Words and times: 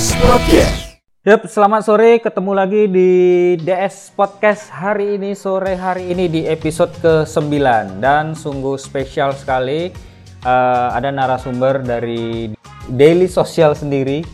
DS 0.00 0.16
Podcast. 0.16 0.96
Yap, 1.28 1.44
selamat 1.44 1.84
sore. 1.84 2.24
Ketemu 2.24 2.56
lagi 2.56 2.88
di 2.88 3.12
DS 3.60 4.16
Podcast 4.16 4.72
hari 4.72 5.20
ini 5.20 5.36
sore 5.36 5.76
hari 5.76 6.08
ini 6.08 6.24
di 6.24 6.48
episode 6.48 6.88
ke-9 7.04 8.00
dan 8.00 8.32
sungguh 8.32 8.80
spesial 8.80 9.36
sekali 9.36 9.92
uh, 10.48 10.96
ada 10.96 11.12
narasumber 11.12 11.84
dari 11.84 12.48
Daily 12.88 13.28
Social 13.28 13.76
sendiri. 13.76 14.24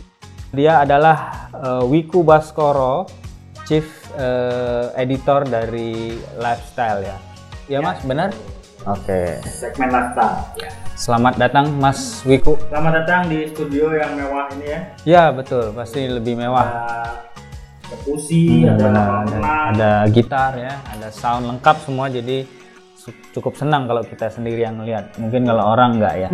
Dia 0.55 0.87
adalah 0.87 1.51
uh, 1.51 1.83
Wiku 1.83 2.23
Baskoro, 2.23 3.03
Chief 3.67 3.83
uh, 4.15 4.95
Editor 4.95 5.51
dari 5.51 6.15
Lifestyle 6.39 7.03
ya. 7.03 7.17
Ya, 7.67 7.83
Mas, 7.83 7.99
benar? 8.07 8.31
Oke. 8.87 9.43
segmen 9.43 9.91
lifestyle. 9.91 10.47
Ya. 10.55 10.71
Selamat 10.95 11.35
datang 11.35 11.75
Mas 11.75 12.23
Wiku. 12.23 12.55
Selamat 12.71 13.03
datang 13.03 13.27
di 13.27 13.43
studio 13.51 13.91
yang 13.91 14.15
mewah 14.15 14.47
ini 14.55 14.65
ya. 14.71 14.79
Ya, 15.03 15.23
betul. 15.35 15.75
Pasti 15.75 16.07
lebih 16.07 16.39
mewah. 16.39 16.63
Ada 16.63 17.99
ada 17.99 18.07
ada, 18.07 18.75
kolam 18.79 18.95
ada, 18.95 19.27
renang. 19.27 19.67
ada 19.75 19.91
gitar 20.07 20.51
ya, 20.55 20.79
ada 20.87 21.07
sound 21.11 21.51
lengkap 21.51 21.75
semua 21.83 22.07
jadi 22.07 22.47
cukup 23.35 23.59
senang 23.59 23.91
kalau 23.91 24.07
kita 24.07 24.31
sendiri 24.31 24.63
yang 24.63 24.79
lihat. 24.87 25.19
Mungkin 25.19 25.43
kalau 25.43 25.67
orang 25.67 25.99
enggak 25.99 26.15
ya. 26.23 26.29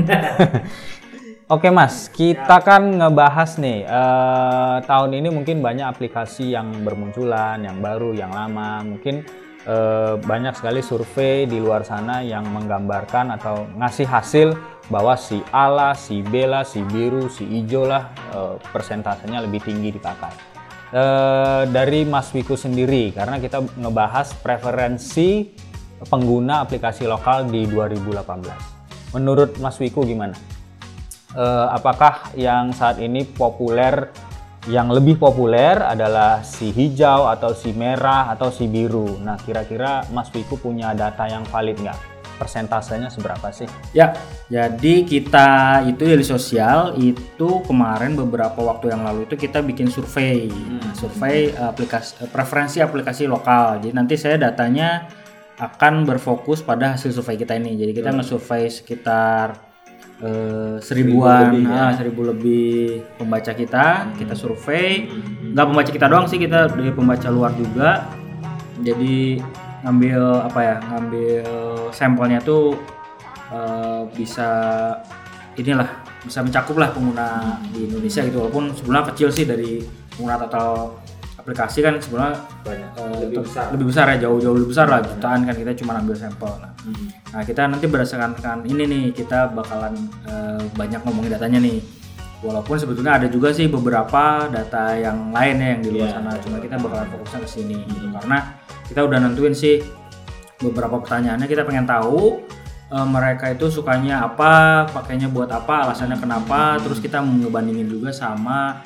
Oke 1.57 1.73
Mas, 1.73 2.05
kita 2.13 2.61
kan 2.61 2.85
ngebahas 3.01 3.57
nih 3.57 3.81
eh, 3.81 4.77
tahun 4.85 5.09
ini 5.17 5.33
mungkin 5.33 5.65
banyak 5.65 5.89
aplikasi 5.89 6.53
yang 6.53 6.85
bermunculan, 6.85 7.65
yang 7.65 7.81
baru, 7.81 8.13
yang 8.13 8.29
lama. 8.29 8.85
Mungkin 8.85 9.42
eh, 9.67 10.15
banyak 10.19 10.53
sekali 10.55 10.79
survei 10.83 11.47
di 11.47 11.59
luar 11.59 11.83
sana 11.87 12.23
yang 12.23 12.47
menggambarkan 12.47 13.35
atau 13.39 13.67
ngasih 13.75 14.07
hasil 14.07 14.47
bahwa 14.91 15.15
si 15.15 15.39
A 15.55 15.95
si 15.95 16.19
B 16.19 16.43
si 16.67 16.83
biru, 16.83 17.31
si 17.31 17.47
hijau 17.47 17.87
lah 17.87 18.11
eh, 18.35 18.55
persentasenya 18.71 19.43
lebih 19.43 19.63
tinggi 19.63 19.95
dipakai 19.95 20.33
eh, 20.91 21.63
dari 21.71 22.03
Mas 22.03 22.31
Wiku 22.35 22.59
sendiri 22.59 23.15
karena 23.15 23.39
kita 23.39 23.63
ngebahas 23.79 24.35
preferensi 24.39 25.51
pengguna 26.03 26.67
aplikasi 26.67 27.07
lokal 27.07 27.47
di 27.47 27.63
2018. 27.63 29.15
Menurut 29.15 29.55
Mas 29.63 29.79
Wiku 29.79 30.03
gimana? 30.03 30.35
Apakah 31.73 32.29
yang 32.37 32.69
saat 32.77 33.01
ini 33.01 33.25
populer 33.25 34.13
yang 34.67 34.87
lebih 34.87 35.19
populer 35.19 35.75
adalah 35.75 36.39
si 36.39 36.71
hijau 36.71 37.27
atau 37.27 37.51
si 37.51 37.75
merah 37.75 38.31
atau 38.31 38.47
si 38.47 38.71
biru. 38.71 39.19
Nah, 39.19 39.35
kira-kira 39.35 40.07
Mas 40.15 40.31
Wiku 40.31 40.55
punya 40.55 40.95
data 40.95 41.27
yang 41.27 41.43
valid 41.51 41.83
nggak? 41.83 41.99
Persentasenya 42.39 43.11
seberapa 43.11 43.51
sih? 43.51 43.67
Ya, 43.91 44.15
jadi 44.47 45.03
kita 45.03 45.83
itu 45.85 46.01
dari 46.07 46.25
sosial 46.25 46.95
itu 46.95 47.61
kemarin 47.67 48.15
beberapa 48.15 48.57
waktu 48.63 48.95
yang 48.95 49.03
lalu 49.03 49.27
itu 49.27 49.35
kita 49.35 49.59
bikin 49.59 49.91
survei, 49.91 50.47
Nah, 50.49 50.95
survei 50.95 51.51
aplikasi 51.51 52.23
preferensi 52.31 52.79
aplikasi 52.79 53.27
lokal. 53.27 53.83
Jadi 53.83 53.93
nanti 53.93 54.15
saya 54.15 54.39
datanya 54.39 55.11
akan 55.59 56.07
berfokus 56.07 56.65
pada 56.65 56.97
hasil 56.97 57.13
survei 57.13 57.37
kita 57.37 57.53
ini. 57.59 57.77
Jadi 57.77 57.91
kita 57.93 58.09
nge-survei 58.15 58.71
sekitar 58.71 59.72
eh, 60.23 60.75
seribuan, 60.79 61.51
ah, 61.67 61.91
seribu 61.91 62.23
lebih 62.23 63.03
pembaca 63.19 63.51
kita, 63.51 64.15
kita 64.15 64.33
survei. 64.33 65.11
Nggak 65.51 65.65
pembaca 65.67 65.91
kita 65.91 66.07
doang 66.07 66.25
sih, 66.31 66.39
kita 66.39 66.71
dari 66.71 66.95
pembaca 66.95 67.27
luar 67.27 67.51
juga. 67.53 68.07
Jadi 68.79 69.43
ngambil 69.83 70.47
apa 70.47 70.59
ya, 70.63 70.75
ngambil 70.79 71.43
sampelnya 71.91 72.39
tuh 72.39 72.79
eh, 73.51 74.01
bisa 74.15 74.49
inilah 75.59 75.89
bisa 76.23 76.39
mencakup 76.39 76.79
lah 76.79 76.89
pengguna 76.95 77.59
di 77.69 77.85
Indonesia 77.85 78.23
gitu 78.23 78.41
walaupun 78.41 78.71
sebenarnya 78.73 79.05
kecil 79.13 79.29
sih 79.29 79.45
dari 79.45 79.83
pengguna 80.15 80.39
total 80.47 80.97
aplikasi 81.43 81.83
kan 81.83 81.99
sebenarnya 81.99 82.39
eh, 82.71 83.15
lebih 83.19 83.43
ter- 83.43 83.45
besar. 83.51 83.65
lebih 83.75 83.85
besar 83.91 84.05
ya 84.15 84.17
jauh-jauh 84.23 84.55
lebih 84.55 84.69
besar 84.71 84.87
lah 84.87 84.99
jutaan 85.03 85.43
kan 85.43 85.55
kita 85.59 85.71
cuma 85.75 85.99
ambil 85.99 86.15
sampel. 86.15 86.47
Nah, 86.63 86.71
nah 87.35 87.41
kita 87.43 87.67
nanti 87.67 87.85
berdasarkan 87.91 88.31
kan 88.39 88.57
ini 88.63 88.83
nih 88.87 89.03
kita 89.11 89.51
bakalan 89.51 89.91
eh, 90.23 90.63
banyak 90.71 91.03
ngomongin 91.03 91.35
datanya 91.35 91.59
nih. 91.59 91.83
Walaupun 92.43 92.75
sebetulnya 92.75 93.19
ada 93.19 93.27
juga 93.27 93.51
sih 93.51 93.67
beberapa 93.67 94.47
data 94.51 94.95
yang 94.95 95.31
lain 95.31 95.55
ya 95.59 95.67
yang 95.75 95.81
di 95.83 95.89
luar 95.95 96.07
Iya. 96.11 96.15
sana 96.19 96.31
cuma 96.43 96.57
kita 96.59 96.75
bakalan 96.79 97.07
fokusnya 97.11 97.39
ke 97.43 97.49
sini. 97.51 97.77
Gitu 97.87 98.07
karena 98.07 98.37
kita 98.87 98.99
udah 99.03 99.17
nentuin 99.19 99.55
sih 99.55 99.83
beberapa 100.59 100.99
pertanyaannya 101.03 101.47
kita 101.47 101.67
pengen 101.67 101.83
tahu 101.83 102.39
eh, 102.87 103.07
mereka 103.07 103.51
itu 103.51 103.67
sukanya 103.67 104.23
apa, 104.23 104.87
pakainya 104.91 105.27
buat 105.27 105.51
apa, 105.51 105.91
alasannya 105.91 106.15
kenapa, 106.15 106.79
terus 106.79 107.03
kita 107.03 107.19
ngebandingin 107.19 107.87
juga 107.87 108.11
sama 108.15 108.79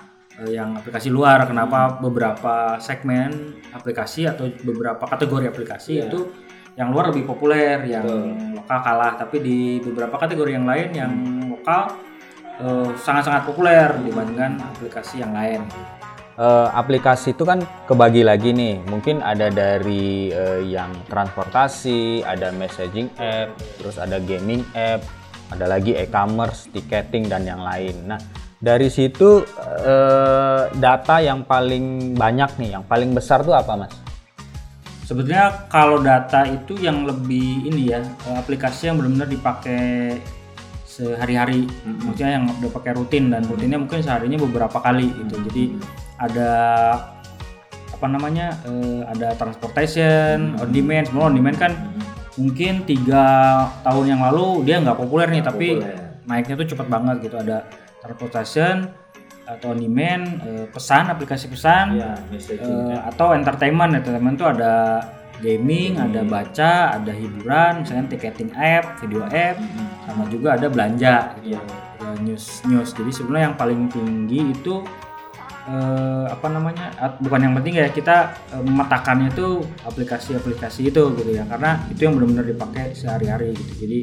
yang 0.46 0.78
aplikasi 0.78 1.10
luar, 1.10 1.50
kenapa 1.50 1.98
beberapa 1.98 2.78
segmen 2.78 3.58
aplikasi 3.74 4.30
atau 4.30 4.46
beberapa 4.62 5.02
kategori 5.10 5.50
aplikasi 5.50 5.98
Iya. 5.98 6.14
itu 6.14 6.20
yang 6.78 6.94
luar 6.94 7.10
lebih 7.10 7.26
populer, 7.26 7.82
yang 7.90 8.06
Betul. 8.06 8.62
lokal 8.62 8.80
kalah, 8.86 9.14
tapi 9.18 9.42
di 9.42 9.82
beberapa 9.82 10.14
kategori 10.22 10.52
yang 10.54 10.70
lain 10.70 10.90
yang 10.94 11.14
lokal 11.50 11.90
eh, 12.58 12.90
sangat-sangat 13.02 13.46
populer 13.46 13.90
dibandingkan 14.02 14.58
aplikasi 14.78 15.22
yang 15.22 15.34
lain. 15.34 15.62
Eh, 16.38 16.68
aplikasi 16.70 17.34
itu 17.34 17.42
kan 17.42 17.66
kebagi 17.90 18.22
lagi 18.22 18.54
nih. 18.54 18.82
Mungkin 18.86 19.26
ada 19.26 19.50
dari 19.50 20.30
eh, 20.30 20.62
yang 20.70 20.94
transportasi, 21.10 22.22
ada 22.22 22.54
messaging 22.54 23.10
app, 23.18 23.58
terus 23.82 23.98
ada 23.98 24.22
gaming 24.22 24.62
app, 24.78 25.02
ada 25.50 25.66
lagi 25.66 25.98
e-commerce, 25.98 26.70
ticketing 26.70 27.26
dan 27.26 27.42
yang 27.42 27.62
lain. 27.62 28.06
Nah, 28.06 28.22
dari 28.58 28.90
situ 28.90 29.46
eh, 29.86 30.62
data 30.74 31.22
yang 31.22 31.46
paling 31.46 32.18
banyak 32.18 32.58
nih, 32.58 32.70
yang 32.78 32.84
paling 32.86 33.14
besar 33.14 33.46
tuh 33.46 33.54
apa, 33.54 33.86
Mas? 33.86 33.94
Sebetulnya 35.08 35.70
kalau 35.72 36.04
data 36.04 36.44
itu 36.44 36.76
yang 36.84 37.08
lebih 37.08 37.70
ini 37.70 37.94
ya 37.94 38.02
eh, 38.02 38.38
aplikasi 38.38 38.90
yang 38.92 38.98
benar-benar 38.98 39.30
dipakai 39.30 40.18
sehari-hari, 40.84 41.70
maksudnya 42.02 42.42
yang 42.42 42.50
udah 42.58 42.72
pakai 42.74 42.98
rutin 42.98 43.30
dan 43.30 43.46
rutinnya 43.46 43.78
mungkin 43.78 44.02
seharinya 44.02 44.42
beberapa 44.42 44.82
kali 44.82 45.14
gitu. 45.14 45.38
Jadi 45.46 45.64
ada 46.18 46.52
apa 47.94 48.08
namanya 48.10 48.58
eh, 48.66 49.06
ada 49.06 49.38
transportation, 49.38 50.58
on 50.58 50.70
demand, 50.74 51.06
semua 51.06 51.30
on 51.30 51.38
demand 51.38 51.58
kan 51.62 51.72
mungkin 52.38 52.86
tiga 52.90 53.26
tahun 53.86 54.18
yang 54.18 54.22
lalu 54.26 54.66
dia 54.66 54.82
nggak 54.82 54.98
populer 54.98 55.30
nih, 55.30 55.46
tapi 55.46 55.78
naiknya 56.26 56.58
tuh 56.58 56.68
cepet 56.74 56.88
banget 56.90 57.30
gitu. 57.30 57.38
Ada 57.38 57.62
transportation 58.02 58.92
atau 59.48 59.72
on 59.72 59.80
demand, 59.80 60.24
eh, 60.44 60.66
pesan, 60.68 61.08
aplikasi 61.08 61.48
pesan, 61.48 61.96
ya 61.96 62.20
messaging 62.28 62.92
Eh, 62.92 63.00
atau 63.00 63.32
entertainment 63.32 63.96
entertainment 63.96 64.36
tuh 64.36 64.52
ada 64.52 65.00
gaming, 65.40 65.96
ada 65.96 66.26
baca, 66.28 66.98
ada 67.00 67.14
hiburan, 67.14 67.86
misalnya 67.86 68.12
ticketing 68.12 68.52
app, 68.58 69.00
video 69.00 69.24
app, 69.30 69.56
sama 70.04 70.28
juga 70.28 70.60
ada 70.60 70.68
belanja, 70.68 71.38
gitu. 71.40 71.56
Iya. 71.56 71.62
Ya, 71.98 72.10
news 72.26 72.46
news. 72.68 72.90
Jadi 72.92 73.12
sebenarnya 73.14 73.54
yang 73.54 73.58
paling 73.58 73.82
tinggi 73.88 74.52
itu 74.52 74.84
eh, 75.68 76.26
apa 76.28 76.48
namanya? 76.52 76.92
Bukan 77.24 77.40
yang 77.44 77.54
penting 77.56 77.80
ya 77.80 77.88
kita 77.88 78.36
eh, 78.52 78.64
memetakannya 78.64 79.32
tuh 79.32 79.64
aplikasi-aplikasi 79.88 80.92
itu 80.92 81.04
gitu 81.16 81.32
ya, 81.32 81.48
karena 81.48 81.88
itu 81.88 82.04
yang 82.04 82.20
benar-benar 82.20 82.46
dipakai 82.52 82.92
sehari-hari 82.92 83.56
gitu. 83.56 83.88
Jadi 83.88 84.00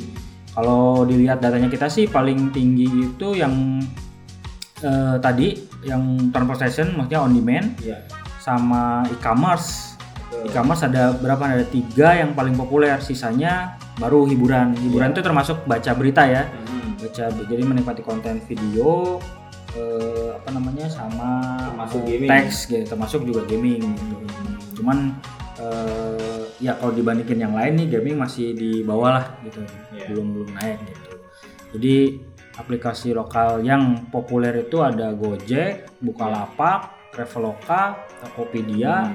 kalau 0.55 1.03
dilihat 1.03 1.39
datanya 1.39 1.67
kita 1.67 1.87
sih 1.87 2.07
paling 2.07 2.49
tinggi 2.49 2.87
itu 3.05 3.35
yang 3.35 3.83
eh, 4.81 5.17
tadi 5.19 5.59
yang 5.83 6.03
transportation 6.31 6.95
maksudnya 6.95 7.21
on 7.21 7.33
demand 7.33 7.75
Iya. 7.79 7.99
sama 8.39 9.03
e-commerce. 9.11 9.97
E-commerce 10.45 10.83
ada 10.83 11.15
berapa? 11.15 11.41
Ada 11.41 11.67
tiga 11.67 12.13
yang 12.15 12.33
paling 12.33 12.53
populer, 12.53 12.99
sisanya 12.99 13.75
baru 13.97 14.27
hiburan. 14.27 14.75
Hiburan 14.77 15.11
itu 15.11 15.23
termasuk 15.23 15.63
baca 15.65 15.91
berita 15.95 16.27
ya, 16.27 16.51
baca 16.99 17.25
jadi 17.45 17.63
menikmati 17.63 18.03
konten 18.03 18.43
video, 18.45 19.23
eh, 19.73 20.35
apa 20.35 20.49
namanya 20.51 20.87
sama 20.87 21.31
Termasuk 21.71 22.01
gaming. 22.05 22.29
teks 22.29 22.57
gitu, 22.67 22.85
termasuk 22.85 23.21
juga 23.23 23.47
gaming. 23.47 23.81
Gitu. 23.89 24.17
Cuman 24.77 25.15
eh, 25.17 25.34
ya 26.59 26.79
kalau 26.79 26.93
dibandingin 26.93 27.51
yang 27.51 27.55
lain 27.55 27.73
nih 27.75 27.99
gaming 27.99 28.17
masih 28.17 28.55
di 28.55 28.83
bawah 28.83 29.19
lah 29.21 29.27
gitu, 29.43 29.61
Iya. 29.91 30.07
belum 30.13 30.27
belum 30.35 30.51
naik 30.55 30.79
gitu. 30.87 31.11
Jadi 31.75 31.97
aplikasi 32.55 33.11
lokal 33.11 33.67
yang 33.67 34.07
populer 34.09 34.63
itu 34.63 34.79
ada 34.79 35.11
Gojek, 35.11 35.91
Bukalapak, 35.99 37.11
Traveloka, 37.11 37.99
Tokopedia. 38.23 39.11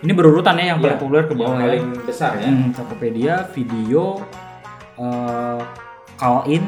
Ini 0.00 0.10
berurutan 0.10 0.58
ya 0.58 0.74
yang 0.74 0.78
paling 0.82 0.96
Iya, 0.96 0.98
populer 0.98 1.22
ke 1.28 1.34
bawah 1.36 1.60
yang 1.60 1.92
ya. 1.94 2.02
besar 2.02 2.32
ya. 2.40 2.48
Hmm, 2.50 2.72
Tokopedia, 2.74 3.34
Video, 3.54 4.18
eh, 4.98 5.60
Call 6.18 6.38
In, 6.50 6.64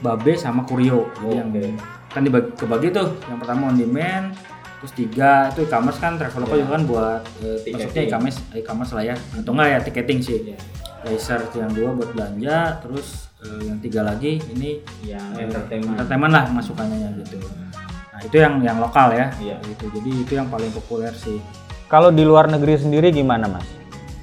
Babe 0.00 0.34
sama 0.34 0.64
Kurio. 0.64 1.06
Jadi 1.20 1.34
yang 1.36 1.50
Oke. 1.52 1.76
kan 2.10 2.22
dibagi 2.24 2.50
kebagi 2.56 2.88
tuh. 2.90 3.08
Yang 3.28 3.38
pertama 3.44 3.70
on 3.70 3.76
demand, 3.78 4.34
terus 4.80 4.92
tiga 4.92 5.30
itu 5.48 5.60
e-commerce 5.62 6.00
kan 6.00 6.16
Traveloka 6.16 6.52
Iya. 6.52 6.60
juga 6.60 6.72
kan 6.72 6.82
buat 6.84 7.20
Ticketing. 7.36 7.72
maksudnya 7.76 8.02
e-commerce 8.02 8.38
e-commerce 8.54 8.92
lah 8.92 9.04
ya. 9.04 9.16
Atau 9.36 9.52
enggak 9.52 9.68
ya 9.68 9.78
ticketing 9.80 10.18
sih. 10.20 10.38
Iya. 10.42 10.58
Laser 11.00 11.40
yang 11.54 11.70
dua 11.70 11.92
buat 11.92 12.10
belanja, 12.12 12.56
terus 12.80 13.28
eh, 13.40 13.60
yang 13.64 13.78
tiga 13.78 14.00
lagi 14.02 14.36
ini 14.48 14.80
Yang 15.00 15.24
eh, 15.32 15.44
entertainment. 15.44 15.92
entertainment 15.96 16.32
lah 16.32 16.44
masukannya 16.50 17.08
gitu. 17.20 17.36
Nah 17.40 17.68
Nah, 18.10 18.28
itu 18.28 18.36
yang 18.36 18.60
yang 18.60 18.76
lokal 18.76 19.12
ya. 19.12 19.32
Iya. 19.36 19.56
Gitu. 19.64 19.88
Jadi 19.90 20.10
itu 20.18 20.32
yang 20.36 20.48
paling 20.48 20.68
populer 20.70 21.08
sih. 21.12 21.40
Kalau 21.88 22.08
di 22.08 22.20
luar 22.20 22.46
negeri 22.46 22.76
sendiri 22.76 23.08
gimana 23.08 23.48
mas? 23.48 23.64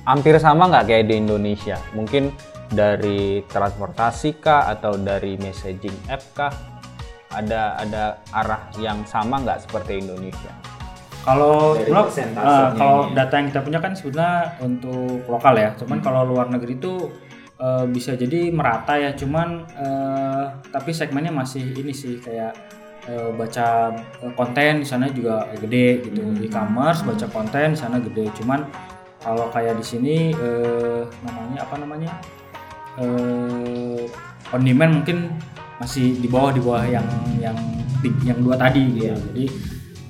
Hampir 0.05 0.37
sama 0.37 0.69
nggak 0.69 0.85
kayak 0.85 1.05
di 1.05 1.17
Indonesia? 1.17 1.81
Mungkin 1.91 2.29
dari 2.67 3.41
transportasi 3.43 4.37
kah 4.37 4.69
atau 4.69 4.95
dari 4.95 5.35
messaging 5.35 5.97
app 6.07 6.21
kah? 6.31 6.53
Ada 7.27 7.83
ada 7.83 8.03
arah 8.31 8.71
yang 8.79 9.03
sama 9.03 9.43
nggak 9.43 9.67
seperti 9.67 9.99
Indonesia? 9.99 10.53
Kalau 11.27 11.75
blog, 11.75 12.07
eh, 12.15 12.69
kalau 12.79 13.11
ini. 13.11 13.19
data 13.19 13.33
yang 13.35 13.47
kita 13.51 13.59
punya 13.59 13.79
kan 13.83 13.91
sebenarnya 13.91 14.55
untuk 14.63 15.27
lokal 15.27 15.59
ya. 15.59 15.75
Cuman 15.75 15.99
kalau 15.99 16.23
luar 16.23 16.47
negeri 16.47 16.79
itu 16.79 17.11
eh, 17.59 17.83
bisa 17.91 18.15
jadi 18.15 18.47
merata 18.55 18.95
ya. 18.95 19.11
Cuman 19.11 19.67
eh, 19.75 20.43
tapi 20.71 20.95
segmennya 20.95 21.35
masih 21.35 21.67
ini 21.75 21.91
sih 21.91 22.23
kayak 22.23 22.55
eh, 23.11 23.29
baca 23.35 23.91
konten 24.39 24.83
di 24.83 24.87
sana 24.87 25.11
juga 25.11 25.51
gede 25.59 26.07
gitu. 26.07 26.31
E-commerce 26.39 27.03
baca 27.03 27.27
konten 27.27 27.75
di 27.75 27.79
sana 27.79 27.99
gede. 27.99 28.31
Cuman 28.31 28.63
kalau 29.19 29.51
kayak 29.51 29.75
di 29.75 29.83
sini 29.83 30.15
eh, 30.31 31.03
namanya 31.27 31.67
apa 31.67 31.75
namanya? 31.75 32.13
eh 32.97 34.09
on 34.49 34.61
demand 34.65 35.03
mungkin 35.03 35.29
masih 35.77 36.17
di 36.17 36.27
bawah 36.29 36.51
di 36.53 36.61
bawah 36.61 36.85
yang 36.85 37.05
yang 37.37 37.57
yang 38.25 38.39
dua 38.41 38.57
tadi 38.57 38.83
gitu. 38.97 39.13
Jadi 39.13 39.45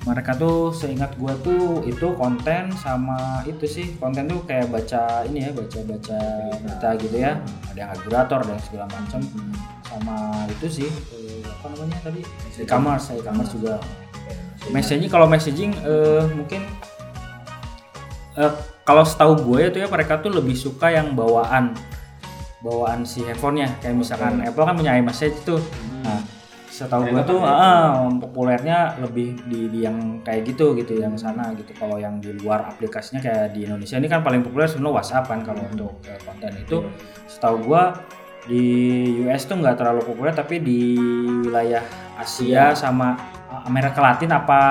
mereka 0.07 0.31
tuh 0.39 0.71
seingat 0.71 1.19
gua 1.19 1.35
tuh 1.43 1.83
itu 1.83 2.15
konten 2.15 2.71
sama 2.79 3.43
itu 3.43 3.67
sih 3.67 3.99
konten 3.99 4.31
tuh 4.31 4.39
kayak 4.47 4.71
baca 4.71 5.27
ini 5.27 5.47
ya 5.47 5.51
baca 5.51 5.79
baca 5.83 6.19
berita 6.63 6.89
gitu 7.03 7.17
ya. 7.19 7.35
Ada 7.71 7.79
yang 7.79 7.91
agregator 7.91 8.39
dan 8.47 8.57
segala 8.63 8.85
macam 8.87 9.21
sama 9.83 10.17
itu 10.47 10.67
sih 10.83 10.89
eh, 11.11 11.43
apa 11.43 11.65
namanya 11.75 11.99
tadi? 12.03 12.21
E-commerce 12.59 13.05
e-commerce 13.19 13.51
juga. 13.55 13.75
Messaging. 14.71 15.11
Kalau 15.11 15.27
messaging 15.27 15.71
eh, 15.83 16.23
mungkin 16.31 16.63
eh, 18.39 18.53
kalau 18.87 19.03
setahu 19.03 19.35
gue 19.43 19.67
itu 19.67 19.77
ya 19.83 19.87
mereka 19.91 20.23
tuh 20.23 20.31
lebih 20.31 20.55
suka 20.55 20.87
yang 20.87 21.11
bawaan 21.11 21.75
bawaan 22.61 23.05
si 23.05 23.23
handphonenya. 23.25 23.77
Kayak 23.81 23.95
misalkan 24.01 24.41
Apple 24.41 24.65
kan 24.65 24.75
punya 24.77 24.97
iMessage 24.97 25.37
tuh. 25.45 25.61
Nah 26.01 26.37
setahu 26.77 27.09
gue 27.09 27.23
tuh 27.25 27.41
ah, 27.41 28.05
populernya 28.21 29.01
lebih 29.01 29.33
di, 29.49 29.65
di 29.73 29.79
yang 29.81 30.21
kayak 30.21 30.45
gitu 30.53 30.77
gitu 30.77 31.01
yang 31.01 31.17
sana 31.17 31.49
gitu. 31.57 31.73
Kalau 31.73 31.97
yang 31.97 32.21
di 32.21 32.37
luar 32.37 32.69
aplikasinya 32.69 33.17
kayak 33.17 33.57
di 33.57 33.65
Indonesia 33.65 33.97
ini 33.97 34.05
kan 34.05 34.21
paling 34.21 34.45
populer 34.45 34.69
sebenarnya 34.69 34.95
WhatsApp 35.01 35.25
kan 35.25 35.41
kalau 35.41 35.65
untuk 35.65 35.97
eh, 36.05 36.21
konten 36.21 36.53
itu. 36.53 36.77
Setahu 37.25 37.65
gue 37.65 37.83
di 38.47 38.63
US 39.25 39.49
tuh 39.49 39.57
nggak 39.57 39.75
terlalu 39.75 40.05
populer 40.05 40.31
tapi 40.31 40.61
di 40.61 40.95
wilayah 41.43 41.83
Asia 42.21 42.77
sama 42.77 43.17
Amerika 43.65 43.97
Latin 43.97 44.29
apa 44.37 44.61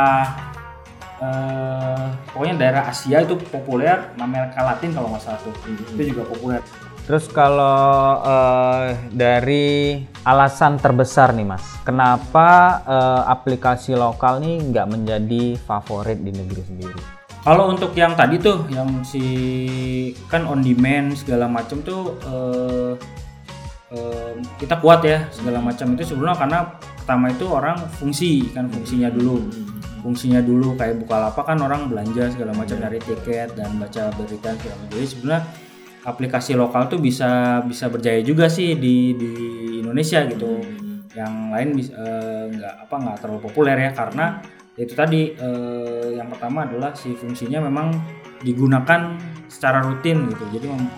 eh, 1.19 2.07
pokoknya 2.31 2.55
daerah 2.55 2.83
Asia 2.87 3.19
itu 3.19 3.35
populer 3.51 4.15
Amerika 4.23 4.63
Latin 4.63 4.95
kalau 4.95 5.11
nggak 5.11 5.27
salah 5.27 5.43
tuh. 5.43 5.55
Itu 5.99 6.15
juga 6.15 6.23
populer 6.23 6.63
Terus 7.07 7.31
kalau 7.31 8.19
eh, 8.27 8.99
dari 9.15 10.03
alasan 10.27 10.75
terbesar 10.83 11.31
nih 11.39 11.47
mas, 11.47 11.63
kenapa 11.87 12.83
eh, 12.83 13.23
aplikasi 13.31 13.95
lokal 13.95 14.43
nih 14.43 14.59
nggak 14.75 14.87
menjadi 14.91 15.55
favorit 15.63 16.19
di 16.19 16.35
negeri 16.35 16.63
sendiri? 16.67 17.01
Kalau 17.47 17.71
untuk 17.71 17.95
yang 17.95 18.19
tadi 18.19 18.43
tuh, 18.43 18.67
yang 18.75 19.07
si 19.07 19.23
kan 20.27 20.51
on 20.51 20.67
demand 20.67 21.15
segala 21.15 21.47
macam 21.47 21.79
tuh 21.87 22.19
eh, 22.27 22.93
eh, 23.95 24.31
kita 24.59 24.83
kuat 24.83 25.07
ya 25.07 25.31
segala 25.31 25.63
macam 25.63 25.95
itu 25.95 26.11
sebelumnya 26.11 26.35
karena 26.35 26.59
pertama 26.99 27.31
itu 27.31 27.47
orang 27.47 27.79
fungsi 28.03 28.51
kan 28.51 28.67
fungsinya 28.67 29.15
dulu, 29.15 29.47
fungsinya 30.03 30.43
dulu 30.43 30.75
kayak 30.75 30.99
Bukalapak 31.07 31.55
kan 31.55 31.63
orang 31.63 31.87
belanja 31.87 32.35
segala 32.35 32.51
macam 32.51 32.83
dari 32.83 32.99
tiket 32.99 33.55
dan 33.55 33.79
baca 33.79 34.11
berita 34.19 34.59
segala 34.59 34.75
macam. 34.75 34.91
Jadi 34.91 35.07
sebenarnya 35.07 35.66
aplikasi 36.07 36.55
lokal 36.55 36.87
tuh 36.87 37.03
bisa 37.03 37.61
bisa 37.67 37.91
berjaya 37.91 38.23
juga 38.23 38.47
sih 38.47 38.79
di 38.79 39.19
di 39.19 39.31
Indonesia 39.83 40.23
gitu. 40.31 40.63
Yang 41.17 41.35
lain 41.51 41.69
eh, 41.83 42.45
nggak 42.55 42.75
apa 42.87 42.95
nggak 42.95 43.17
terlalu 43.19 43.41
populer 43.43 43.77
ya 43.77 43.91
karena 43.91 44.39
itu 44.79 44.95
tadi 44.95 45.35
eh, 45.35 46.15
yang 46.15 46.31
pertama 46.31 46.63
adalah 46.69 46.95
si 46.95 47.11
fungsinya 47.19 47.67
memang 47.67 47.91
digunakan 48.41 49.19
secara 49.51 49.83
rutin 49.83 50.31
gitu. 50.31 50.45
Jadi 50.55 50.67
mem- 50.71 50.93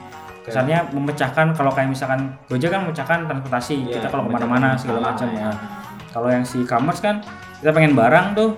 kesannya 0.44 0.92
memecahkan 0.92 1.52
kalau 1.52 1.68
kayak 1.72 1.92
misalkan 1.92 2.32
Gojek 2.48 2.72
kan 2.72 2.88
memecahkan 2.88 3.18
transportasi 3.28 3.88
kita 3.88 4.08
kalau 4.08 4.28
ke 4.28 4.32
mana-mana 4.32 4.76
segala 4.76 5.12
macam 5.12 5.28
ya. 5.32 5.52
Kalau 6.08 6.28
yang 6.32 6.44
si 6.44 6.64
e-commerce 6.64 7.00
kan 7.00 7.20
kita 7.60 7.70
pengen 7.72 7.92
barang 7.96 8.26
tuh 8.36 8.50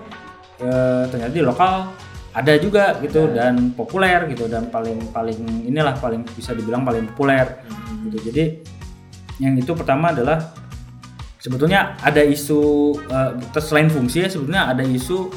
eh, 0.63 1.05
ternyata 1.11 1.33
di 1.35 1.43
lokal 1.43 1.91
ada 2.31 2.55
juga 2.63 2.95
gitu 3.03 3.35
dan 3.35 3.75
populer 3.75 4.31
gitu 4.31 4.47
dan 4.47 4.71
paling 4.71 5.11
paling 5.11 5.67
inilah 5.67 5.99
paling 5.99 6.23
bisa 6.39 6.55
dibilang 6.55 6.87
paling 6.87 7.11
populer 7.11 7.59
gitu. 8.07 8.31
Jadi 8.31 8.45
yang 9.43 9.59
itu 9.59 9.73
pertama 9.75 10.15
adalah 10.15 10.53
sebetulnya 11.41 11.97
ada 12.05 12.21
isu 12.21 12.93
terus 13.51 13.67
selain 13.73 13.89
fungsi 13.89 14.23
ya 14.23 14.29
sebetulnya 14.29 14.69
ada 14.71 14.85
isu 14.85 15.33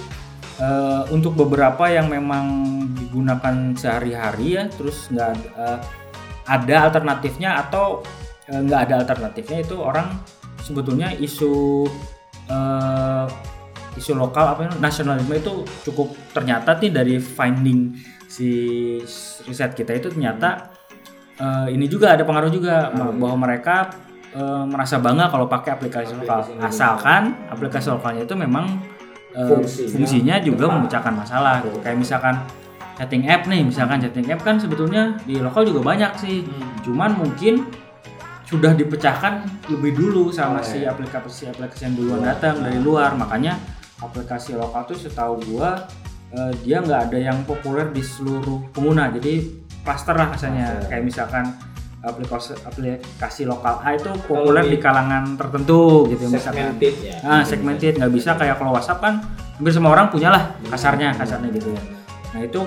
eh, 0.60 1.04
untuk 1.10 1.34
beberapa 1.34 1.88
yang 1.90 2.12
memang 2.12 2.46
digunakan 2.94 3.74
sehari-hari 3.74 4.60
ya 4.60 4.64
terus 4.70 5.08
nggak 5.10 5.30
ada- 5.34 5.54
eh, 5.58 5.80
ada 6.44 6.76
alternatifnya 6.92 7.52
atau 7.64 8.04
nggak 8.44 8.80
ada 8.92 8.96
alternatifnya 9.08 9.64
itu 9.64 9.80
orang 9.80 10.20
sebetulnya 10.60 11.16
isu 11.16 11.88
eh, 12.52 13.26
isu 13.94 14.18
lokal 14.18 14.58
apa 14.58 14.74
nasionalisme 14.82 15.34
itu 15.38 15.54
cukup 15.90 16.14
ternyata 16.34 16.74
nih 16.78 16.92
dari 16.92 17.16
finding 17.22 17.94
si 18.26 18.50
riset 19.46 19.78
kita 19.78 19.94
itu 19.94 20.10
ternyata 20.10 20.74
eh, 21.38 21.68
ini 21.74 21.86
juga 21.86 22.18
ada 22.18 22.26
pengaruh 22.26 22.50
juga 22.50 22.90
bahwa 22.94 23.38
mereka 23.38 23.94
eh, 24.34 24.64
merasa 24.66 24.98
bangga 24.98 25.30
kalau 25.30 25.46
pakai 25.46 25.78
aplikasi 25.78 26.18
lokal. 26.18 26.50
asalkan 26.62 27.38
aplikasi 27.54 27.94
lokalnya 27.94 28.26
itu 28.26 28.34
memang 28.34 28.82
eh, 29.38 29.62
fungsinya, 29.94 30.42
juga 30.42 30.66
memecahkan 30.74 31.14
masalah. 31.14 31.62
Gitu 31.62 31.78
kayak 31.86 31.98
misalkan 31.98 32.36
chatting 32.98 33.26
app 33.30 33.46
nih 33.50 33.62
misalkan 33.66 33.98
chatting 34.02 34.26
app 34.30 34.42
kan 34.42 34.58
sebetulnya 34.58 35.18
di 35.26 35.38
lokal 35.38 35.66
juga 35.66 35.82
banyak 35.94 36.12
sih. 36.18 36.46
Cuman 36.82 37.14
mungkin 37.18 37.66
sudah 38.50 38.78
dipecahkan 38.78 39.66
lebih 39.72 39.98
dulu 39.98 40.30
sama 40.30 40.62
si 40.62 40.86
aplikasi-aplikasi 40.86 41.90
yang 41.90 41.96
duluan 41.98 42.22
datang 42.22 42.62
dari 42.62 42.78
luar. 42.78 43.18
Makanya 43.18 43.58
aplikasi 44.04 44.60
lokal 44.60 44.84
tuh 44.86 44.98
setahu 45.00 45.40
gua 45.48 45.88
eh, 46.36 46.52
dia 46.62 46.84
nggak 46.84 47.12
ada 47.12 47.18
yang 47.20 47.42
populer 47.48 47.88
di 47.90 48.04
seluruh 48.04 48.60
pengguna. 48.76 49.10
Jadi 49.14 49.64
cluster 49.84 50.16
lah 50.16 50.32
rasanya 50.32 50.88
kayak 50.88 51.04
misalkan 51.04 51.52
aplikasi 52.04 52.52
aplikasi 52.68 53.48
lokal 53.48 53.80
A 53.80 53.96
itu 53.96 54.12
populer 54.28 54.68
di 54.68 54.78
kalangan 54.78 55.40
tertentu 55.40 56.12
gitu. 56.12 56.28
Misalkan 56.28 56.76
ya. 56.80 57.16
ah 57.24 57.42
segmented. 57.48 57.96
Nggak 57.96 58.14
bisa 58.14 58.36
kayak 58.36 58.60
kalau 58.60 58.76
WhatsApp 58.76 59.00
kan 59.00 59.24
hampir 59.56 59.72
semua 59.72 59.96
orang 59.96 60.12
punya 60.12 60.28
lah 60.28 60.52
kasarnya 60.68 61.16
kasarnya 61.16 61.50
gitu 61.56 61.72
ya. 61.72 61.82
Nah 62.36 62.42
itu 62.44 62.62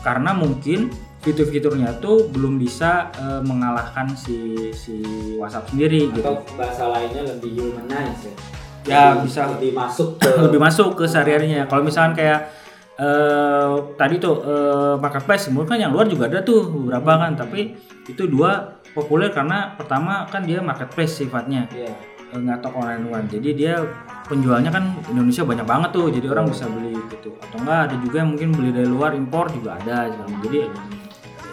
karena 0.00 0.32
mungkin 0.32 0.88
fitur-fiturnya 1.20 2.00
tuh 2.00 2.32
belum 2.32 2.56
bisa 2.56 3.12
eh, 3.20 3.42
mengalahkan 3.44 4.16
si 4.16 4.72
si 4.72 5.04
WhatsApp 5.36 5.68
sendiri 5.68 6.08
gitu. 6.16 6.32
bahasa 6.56 6.88
lainnya 6.88 7.36
lebih 7.36 7.60
humanize 7.60 8.32
ya. 8.32 8.34
Ya, 8.82 9.12
Lebih- 9.12 9.28
bisa. 9.28 9.42
lebih 9.50 9.72
masuk 9.72 10.08
ke 10.16 10.28
lebih 10.46 10.60
masuk 10.60 10.88
ke 10.94 11.04
sehari-harinya. 11.04 11.66
Kalau 11.66 11.82
misalkan 11.82 12.14
kayak 12.14 12.48
eh, 12.96 13.68
tadi 13.94 14.16
tuh 14.16 14.40
eh, 14.40 14.94
marketplace, 14.96 15.48
mungkin 15.48 15.68
kan 15.68 15.78
yang 15.78 15.92
luar 15.92 16.04
juga 16.04 16.28
ada 16.28 16.40
tuh 16.40 16.64
beberapa 16.66 17.16
kan, 17.18 17.32
tapi 17.34 17.76
itu 18.06 18.22
dua 18.24 18.80
populer 18.90 19.28
karena 19.28 19.72
pertama 19.72 20.24
kan 20.26 20.42
dia 20.42 20.58
marketplace 20.60 21.16
sifatnya, 21.16 21.68
Iya. 21.70 21.92
eh, 22.32 22.38
nggak 22.38 22.58
toko 22.60 22.80
online 22.80 23.04
luar. 23.04 23.22
Jadi 23.26 23.48
dia 23.52 23.80
penjualnya 24.24 24.70
kan 24.70 24.84
Indonesia 25.08 25.42
banyak 25.42 25.66
banget 25.66 25.90
tuh, 25.90 26.06
jadi 26.08 26.26
orang 26.28 26.46
bisa 26.48 26.64
beli 26.64 26.96
gitu. 27.10 27.36
Atau 27.36 27.60
enggak 27.60 27.90
ada 27.90 27.94
juga 28.00 28.16
yang 28.20 28.30
mungkin 28.32 28.48
beli 28.52 28.70
dari 28.70 28.88
luar 28.88 29.12
impor 29.12 29.48
juga 29.50 29.76
ada. 29.76 30.08
Jadi 30.40 30.56
ya 30.56 30.68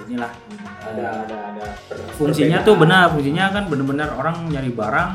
inilah 0.08 0.32
ada 0.88 1.04
eh, 1.04 1.16
ada 1.28 1.38
ada 1.52 1.66
fungsinya 2.16 2.64
tuh 2.64 2.80
benar 2.80 3.12
fungsinya 3.12 3.52
kan 3.52 3.68
bener-bener 3.68 4.08
orang 4.10 4.48
nyari 4.48 4.72
barang 4.72 5.12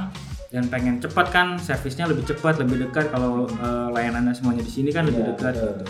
dan 0.52 0.68
pengen 0.68 1.00
cepat 1.00 1.32
kan 1.32 1.56
servisnya 1.56 2.04
lebih 2.04 2.28
cepat 2.28 2.61
lebih 2.61 2.87
dekat. 2.87 3.09
Kalau 3.09 3.49
eh, 3.49 3.88
layanannya 3.90 4.37
semuanya 4.37 4.61
di 4.61 4.71
sini 4.71 4.92
kan 4.92 5.09
lebih 5.09 5.25
Iya, 5.25 5.28
dekat 5.32 5.54
betul. 5.56 5.68
gitu. 5.73 5.85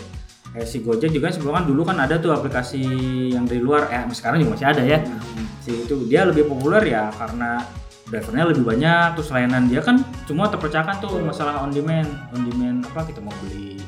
Kayak 0.53 0.67
si 0.69 0.77
Gojek 0.79 1.11
juga 1.11 1.27
sebelum 1.33 1.53
kan 1.57 1.65
dulu 1.65 1.81
kan 1.83 1.97
ada 1.97 2.15
tuh 2.17 2.29
aplikasi 2.29 2.81
yang 3.33 3.43
dari 3.43 3.57
luar 3.59 3.89
eh 3.89 4.05
sekarang 4.09 4.39
juga 4.39 4.55
masih 4.55 4.67
ada 4.69 4.81
ya. 4.81 5.03
Si 5.59 5.71
itu 5.73 6.07
dia 6.07 6.23
lebih 6.23 6.47
populer 6.47 6.93
ya 6.93 7.09
karena 7.11 7.65
drivernya 8.03 8.45
lebih 8.51 8.63
banyak 8.63 9.17
terus 9.17 9.33
layanan 9.33 9.65
dia 9.65 9.81
kan 9.81 9.97
semua 10.29 10.45
terpecahkan 10.45 11.01
tuh 11.01 11.17
masalah 11.23 11.63
on 11.63 11.71
demand 11.71 12.05
on 12.35 12.45
demand 12.45 12.85
apa 12.85 13.09
kita 13.09 13.17
mau 13.23 13.33
beli 13.41 13.79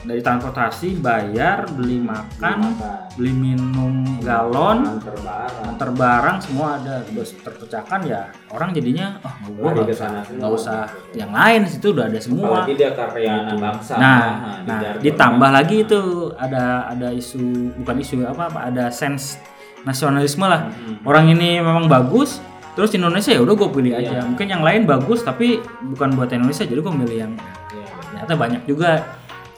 dari 0.00 0.18
transportasi 0.18 0.96
bayar 0.96 1.68
beli 1.70 1.96
makan 1.98 2.56
Makan. 2.72 3.14
beli 3.14 3.32
minum 3.32 3.92
galon 4.18 4.80
Antar 4.90 5.12
barang. 5.14 5.64
antar 5.66 5.90
barang 5.90 6.36
semua 6.40 6.66
ada 6.76 7.04
terus 7.04 7.36
terpecahkan 7.36 8.00
ya 8.02 8.22
orang 8.48 8.70
jadinya 8.70 9.20
oh 9.20 9.34
gua 9.52 9.70
Lari 9.70 9.84
nggak 9.84 9.92
usah 9.92 10.08
nggak 10.30 10.52
usah 10.52 10.78
yang 11.12 11.28
lain 11.30 11.60
situ 11.66 11.86
udah 11.90 12.04
ada 12.06 12.16
semua 12.18 12.64
Apalagi 12.64 12.74
dia 12.74 12.90
karya 12.92 13.32
anak 13.38 13.56
bangsa. 13.58 13.94
nah 13.96 14.20
nah 14.62 14.78
jargon. 14.80 15.02
ditambah 15.02 15.50
lagi 15.52 15.76
itu 15.82 16.00
ada 16.34 16.64
ada 16.86 17.08
isu 17.10 17.44
bukan 17.76 17.96
isu 17.98 18.14
apa 18.24 18.42
apa 18.48 18.60
ada 18.66 18.84
sense 18.88 19.36
nasionalisme 19.82 20.42
lah 20.42 20.64
Hmm. 20.64 20.96
orang 21.02 21.28
ini 21.28 21.60
memang 21.60 21.84
bagus 21.86 22.40
terus 22.72 22.90
Indonesia 22.90 23.30
ya 23.30 23.38
udah 23.38 23.54
gue 23.54 23.68
pilih 23.70 23.92
aja 23.92 24.12
Iya. 24.14 24.22
mungkin 24.24 24.48
yang 24.48 24.60
lain 24.60 24.82
bagus 24.84 25.20
tapi 25.20 25.60
bukan 25.84 26.12
buat 26.12 26.26
Indonesia 26.28 26.64
jadi 26.64 26.80
gue 26.80 26.94
milih 26.96 27.18
yang 27.20 27.32
Iya, 27.68 27.84
ternyata 28.08 28.32
banyak 28.34 28.62
juga 28.64 28.90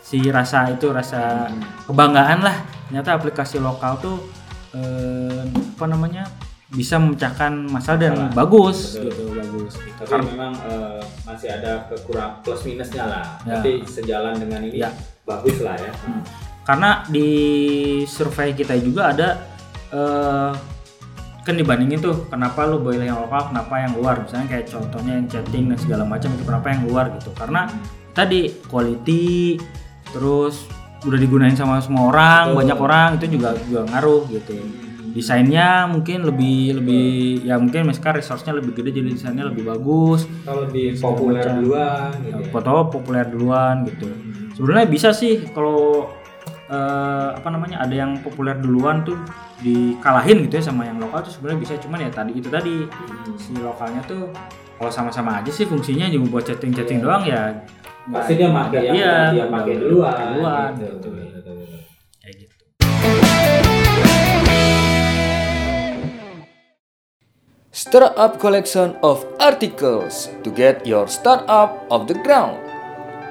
si 0.07 0.23
rasa 0.31 0.71
itu 0.71 0.87
rasa 0.89 1.51
Hmm. 1.51 1.59
kebanggaan 1.85 2.39
lah 2.41 2.57
ternyata 2.87 3.11
aplikasi 3.13 3.59
lokal 3.59 3.99
tuh 3.99 4.23
eh, 4.71 5.43
apa 5.75 5.87
namanya 5.87 6.31
bisa 6.69 6.95
memecahkan 6.97 7.51
masalah 7.65 7.99
dan 8.01 8.13
Masalah. 8.17 8.35
bagus 8.37 8.79
Betul. 8.95 9.03
gitu 9.07 9.23
bagus 9.33 9.73
gitu. 9.77 10.03
Tapi 10.05 10.27
memang 10.29 10.53
eh, 10.63 11.01
masih 11.25 11.49
ada 11.53 11.73
kekurang 11.87 12.39
plus 12.41 12.63
minusnya 12.63 13.05
lah. 13.05 13.25
Ya. 13.43 13.59
Tapi 13.59 13.83
sejalan 13.85 14.35
dengan 14.37 14.63
ini 14.63 14.79
Ya. 14.79 14.91
bagus 15.23 15.59
lah 15.59 15.75
ya. 15.75 15.91
karena 16.63 17.07
di 17.07 17.31
survei 18.05 18.51
kita 18.53 18.75
juga 18.77 19.11
ada 19.11 19.29
eh 19.89 20.51
kan 21.43 21.55
dibandingin 21.55 21.99
tuh 22.01 22.27
kenapa 22.27 22.67
lu 22.67 22.79
boleh 22.81 23.07
yang 23.07 23.19
lokal 23.21 23.51
kenapa 23.51 23.75
yang 23.79 23.95
luar 23.95 24.19
misalnya 24.19 24.51
kayak 24.53 24.67
contohnya 24.67 25.15
yang 25.15 25.27
chatting 25.27 25.71
dan 25.71 25.79
segala 25.79 26.03
macam 26.03 26.27
itu 26.29 26.43
kenapa 26.43 26.67
yang 26.69 26.83
luar 26.85 27.07
gitu 27.15 27.31
karena 27.33 27.71
tadi 28.11 28.51
quality 28.67 29.55
terus 30.15 30.67
udah 31.07 31.19
digunain 31.21 31.55
sama 31.55 31.79
semua 31.79 32.11
orang 32.11 32.45
Betul. 32.53 32.59
banyak 32.63 32.79
orang 32.79 33.09
itu 33.21 33.27
juga 33.39 33.49
juga 33.63 33.81
ngaruh 33.91 34.23
gitu 34.33 34.55
desainnya 35.17 35.89
mungkin 35.89 36.29
lebih 36.29 36.77
lebih 36.83 37.07
ya 37.49 37.57
mungkin 37.57 37.89
misalkan 37.89 38.21
resource-nya 38.21 38.53
lebih 38.53 38.77
gede 38.77 39.01
jadi 39.01 39.09
desainnya 39.17 39.49
lebih 39.49 39.65
bagus 39.65 40.29
Kalau 40.45 40.69
di 40.69 40.93
populer 40.93 41.41
macam. 41.41 41.57
duluan 41.65 42.11
gitu. 42.21 42.37
ya. 42.37 42.49
foto 42.53 42.73
populer 42.93 43.25
duluan 43.25 43.75
gitu 43.89 44.07
sebenarnya 44.61 44.87
bisa 44.93 45.17
sih 45.17 45.41
kalau 45.57 46.13
eh, 46.69 47.29
apa 47.33 47.49
namanya 47.49 47.81
ada 47.81 47.97
yang 47.97 48.21
populer 48.21 48.61
duluan 48.61 49.09
tuh 49.09 49.17
dikalahin 49.65 50.45
gitu 50.45 50.61
ya 50.61 50.65
sama 50.69 50.85
yang 50.85 51.01
lokal 51.01 51.25
tuh 51.25 51.33
sebenarnya 51.33 51.61
bisa 51.65 51.73
cuman 51.81 51.99
ya 52.05 52.11
tadi 52.13 52.33
itu 52.37 52.49
tadi 52.53 52.85
si 53.41 53.57
lokalnya 53.57 54.05
tuh 54.05 54.29
kalau 54.77 54.93
sama-sama 54.93 55.41
aja 55.41 55.49
sih 55.49 55.65
fungsinya 55.65 56.05
cuma 56.13 56.29
buat 56.29 56.45
chatting-chatting 56.45 57.01
doang 57.01 57.25
ya 57.25 57.57
Pasti 58.07 58.39
dia 58.39 58.49
pakai 58.55 58.81
yang 58.87 58.95
Iya, 58.95 59.15
dia 59.35 59.45
pakai 59.51 59.75
duluan. 59.83 60.15
duluan, 60.15 60.71
gitu. 60.79 61.11
gitu. 61.11 61.53
Kayak 62.23 62.35
gitu. 62.39 62.65
Startup 67.75 68.39
collection 68.39 68.97
of 69.03 69.27
articles 69.39 70.31
to 70.47 70.51
get 70.55 70.87
your 70.87 71.07
startup 71.11 71.85
off 71.91 72.07
the 72.09 72.17
ground. 72.25 72.57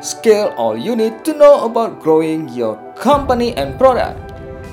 Scale 0.04 0.54
all 0.60 0.78
you 0.78 0.94
need 0.96 1.24
to 1.26 1.34
know 1.34 1.66
about 1.66 2.04
growing 2.04 2.52
your 2.54 2.78
company 3.00 3.56
and 3.58 3.80
product. 3.80 4.20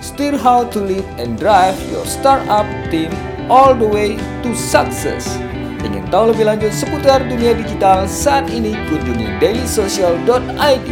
Steer 0.03 0.37
how 0.37 0.67
to 0.75 0.79
lead 0.83 1.07
and 1.17 1.39
drive 1.39 1.79
your 1.95 2.05
startup 2.05 2.67
team 2.91 3.09
all 3.49 3.73
the 3.73 3.87
way 3.87 4.19
to 4.43 4.51
success. 4.53 5.31
Tahu 6.13 6.29
lebih 6.29 6.45
lanjut 6.45 6.77
seputar 6.77 7.25
dunia 7.25 7.57
digital 7.57 8.05
saat 8.05 8.45
ini 8.53 8.77
kunjungi 8.93 9.41
dailysocial.id. 9.41 10.89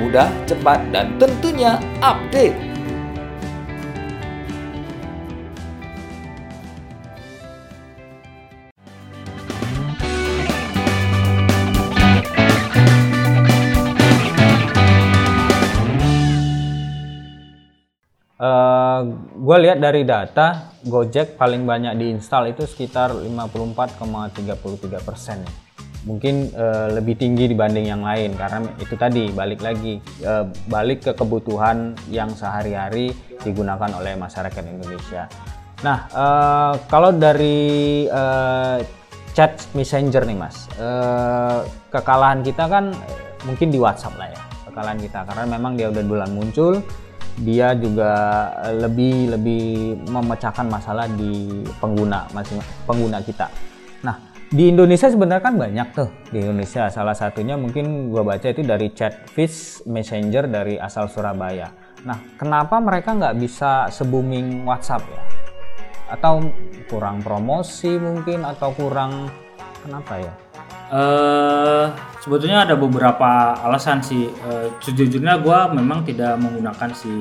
Mudah, 0.00 0.32
cepat, 0.48 0.80
dan 0.88 1.20
tentunya 1.20 1.76
update. 2.00 2.72
gue 19.44 19.58
lihat 19.60 19.76
dari 19.76 20.08
data 20.08 20.73
Gojek 20.84 21.40
paling 21.40 21.64
banyak 21.64 21.96
diinstal 21.96 22.44
itu 22.44 22.68
sekitar 22.68 23.16
54,33 23.16 25.00
persen. 25.00 25.40
Mungkin 26.04 26.52
eh, 26.52 26.88
lebih 26.92 27.16
tinggi 27.16 27.48
dibanding 27.48 27.88
yang 27.88 28.04
lain 28.04 28.36
karena 28.36 28.68
itu 28.76 28.92
tadi 28.92 29.32
balik 29.32 29.64
lagi 29.64 29.96
eh, 30.20 30.44
balik 30.68 31.08
ke 31.08 31.12
kebutuhan 31.16 31.96
yang 32.12 32.28
sehari-hari 32.36 33.16
digunakan 33.40 33.88
oleh 33.96 34.12
masyarakat 34.12 34.62
Indonesia. 34.68 35.24
Nah 35.80 35.98
eh, 36.12 36.72
kalau 36.92 37.16
dari 37.16 38.04
eh, 38.04 38.78
chat 39.32 39.56
messenger 39.72 40.28
nih 40.28 40.36
mas, 40.36 40.68
eh, 40.76 41.64
kekalahan 41.88 42.44
kita 42.44 42.68
kan 42.68 42.92
mungkin 43.48 43.72
di 43.72 43.80
WhatsApp 43.80 44.20
lah 44.20 44.28
ya 44.28 44.40
kekalahan 44.68 44.98
kita 44.98 45.20
karena 45.24 45.44
memang 45.54 45.72
dia 45.78 45.86
udah 45.88 46.04
bulan 46.04 46.30
muncul 46.34 46.82
dia 47.42 47.74
juga 47.74 48.12
lebih 48.70 49.34
lebih 49.34 49.64
memecahkan 50.06 50.70
masalah 50.70 51.10
di 51.10 51.64
pengguna 51.82 52.30
masing 52.30 52.62
pengguna 52.86 53.18
kita. 53.18 53.50
Nah 54.06 54.14
di 54.54 54.70
Indonesia 54.70 55.10
sebenarnya 55.10 55.42
kan 55.42 55.56
banyak 55.58 55.88
tuh 55.98 56.08
di 56.30 56.38
Indonesia 56.38 56.86
salah 56.86 57.16
satunya 57.16 57.58
mungkin 57.58 58.12
gua 58.14 58.22
baca 58.22 58.46
itu 58.46 58.62
dari 58.62 58.94
Chatfish 58.94 59.82
Messenger 59.90 60.46
dari 60.46 60.78
asal 60.78 61.10
Surabaya. 61.10 61.74
Nah 62.06 62.38
kenapa 62.38 62.78
mereka 62.78 63.18
nggak 63.18 63.34
bisa 63.40 63.90
se-booming 63.90 64.62
WhatsApp 64.62 65.02
ya? 65.10 65.22
Atau 66.14 66.54
kurang 66.86 67.18
promosi 67.24 67.98
mungkin 67.98 68.46
atau 68.46 68.70
kurang 68.76 69.26
kenapa 69.82 70.22
ya? 70.22 70.43
Eh 70.92 71.84
sebetulnya 72.20 72.64
ada 72.64 72.74
beberapa 72.76 73.52
alasan 73.60 74.00
sih. 74.00 74.28
Eh, 74.28 74.66
sejujurnya 74.80 75.40
gue 75.44 75.58
memang 75.76 76.04
tidak 76.08 76.40
menggunakan 76.40 76.90
si 76.96 77.12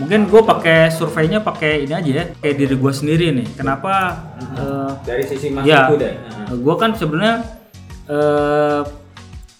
mungkin 0.00 0.26
gue 0.26 0.42
pakai 0.42 0.90
surveinya 0.90 1.38
pakai 1.44 1.84
ini 1.86 1.94
aja 1.94 2.10
ya 2.10 2.24
kayak 2.40 2.56
diri 2.56 2.74
gue 2.76 2.92
sendiri 2.92 3.26
nih. 3.32 3.48
Kenapa? 3.56 4.16
eh, 4.56 4.90
Dari 5.04 5.24
sisi 5.24 5.48
mas 5.52 5.64
ya, 5.64 5.88
deh. 5.92 6.14
Nah, 6.48 6.56
gue 6.56 6.74
kan 6.76 6.90
sebenarnya 6.96 7.36
eh, 8.08 8.82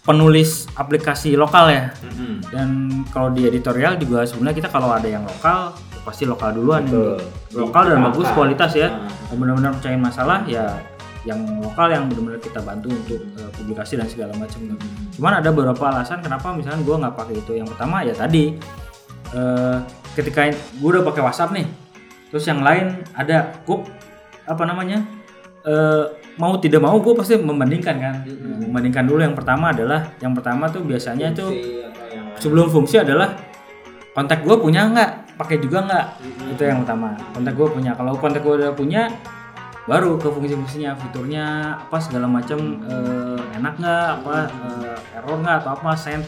penulis 0.04 0.64
aplikasi 0.72 1.36
lokal 1.36 1.68
ya. 1.68 1.92
mm-mm. 2.00 2.40
Dan 2.48 2.68
kalau 3.12 3.28
di 3.28 3.44
editorial 3.44 4.00
juga 4.00 4.24
sebenarnya 4.24 4.56
kita 4.64 4.68
kalau 4.72 4.88
ada 4.88 5.04
yang 5.04 5.24
lokal 5.28 5.76
ya 5.76 6.00
pasti 6.08 6.24
lokal 6.24 6.56
duluan 6.56 6.88
Betul. 6.88 7.20
Lokal 7.52 7.82
dan 7.92 8.00
bagus 8.08 8.28
kualitas 8.32 8.72
ya. 8.72 8.88
Nah. 8.88 9.36
Benar-benar 9.36 9.76
percayain 9.76 10.00
masalah 10.00 10.48
ya 10.48 10.80
yang 11.28 11.60
lokal 11.60 11.92
yang 11.92 12.08
benar-benar 12.08 12.40
kita 12.40 12.64
bantu 12.64 12.88
untuk 12.88 13.20
eh, 13.36 13.50
publikasi 13.52 14.00
dan 14.00 14.08
segala 14.08 14.32
macam. 14.40 14.64
Cuman 15.12 15.32
ada 15.44 15.52
beberapa 15.52 15.84
alasan 15.92 16.24
kenapa 16.24 16.56
misalnya 16.56 16.80
gue 16.80 16.96
nggak 16.96 17.14
pakai 17.14 17.34
itu. 17.36 17.52
Yang 17.52 17.68
pertama 17.76 18.00
ya 18.00 18.16
tadi 18.16 18.56
eh, 19.36 19.76
ketika 20.16 20.48
gue 20.52 20.88
udah 20.88 21.04
pakai 21.04 21.20
WhatsApp 21.20 21.52
nih, 21.52 21.68
terus 22.32 22.48
yang 22.48 22.64
lain 22.64 23.04
ada 23.12 23.60
gue 23.68 23.78
apa 24.48 24.64
namanya 24.64 25.04
eh, 25.68 26.04
mau 26.40 26.56
tidak 26.56 26.80
mau 26.80 26.96
gue 26.96 27.12
pasti 27.12 27.36
membandingkan 27.36 27.96
kan. 28.00 28.14
Membandingkan 28.64 29.04
dulu 29.04 29.20
yang 29.20 29.36
pertama 29.36 29.76
adalah 29.76 30.16
yang 30.24 30.32
pertama 30.32 30.72
tuh 30.72 30.80
biasanya 30.80 31.36
tuh 31.36 31.52
Fungsi 31.52 31.84
lain. 31.84 32.40
sebelum 32.40 32.66
fungsi 32.72 32.96
adalah 33.04 33.36
kontak 34.16 34.42
gue 34.42 34.56
punya 34.56 34.88
nggak 34.88 35.38
pakai 35.38 35.62
juga 35.62 35.86
nggak 35.86 36.06
itu 36.50 36.62
yang 36.66 36.82
utama 36.82 37.14
kontak 37.30 37.54
gue 37.54 37.68
punya 37.70 37.94
kalau 37.94 38.18
kontak 38.18 38.42
gue 38.42 38.54
udah 38.58 38.74
punya 38.74 39.06
baru 39.88 40.20
ke 40.20 40.28
fungsi-fungsinya 40.28 41.00
fiturnya 41.00 41.74
apa 41.80 41.96
segala 41.96 42.28
macam 42.28 42.84
eh, 42.84 43.40
enak 43.56 43.74
nggak 43.80 44.06
apa 44.20 44.36
eh, 44.52 45.16
error 45.16 45.40
nggak 45.40 45.56
atau 45.64 45.70
apa 45.80 45.96
send 45.96 46.22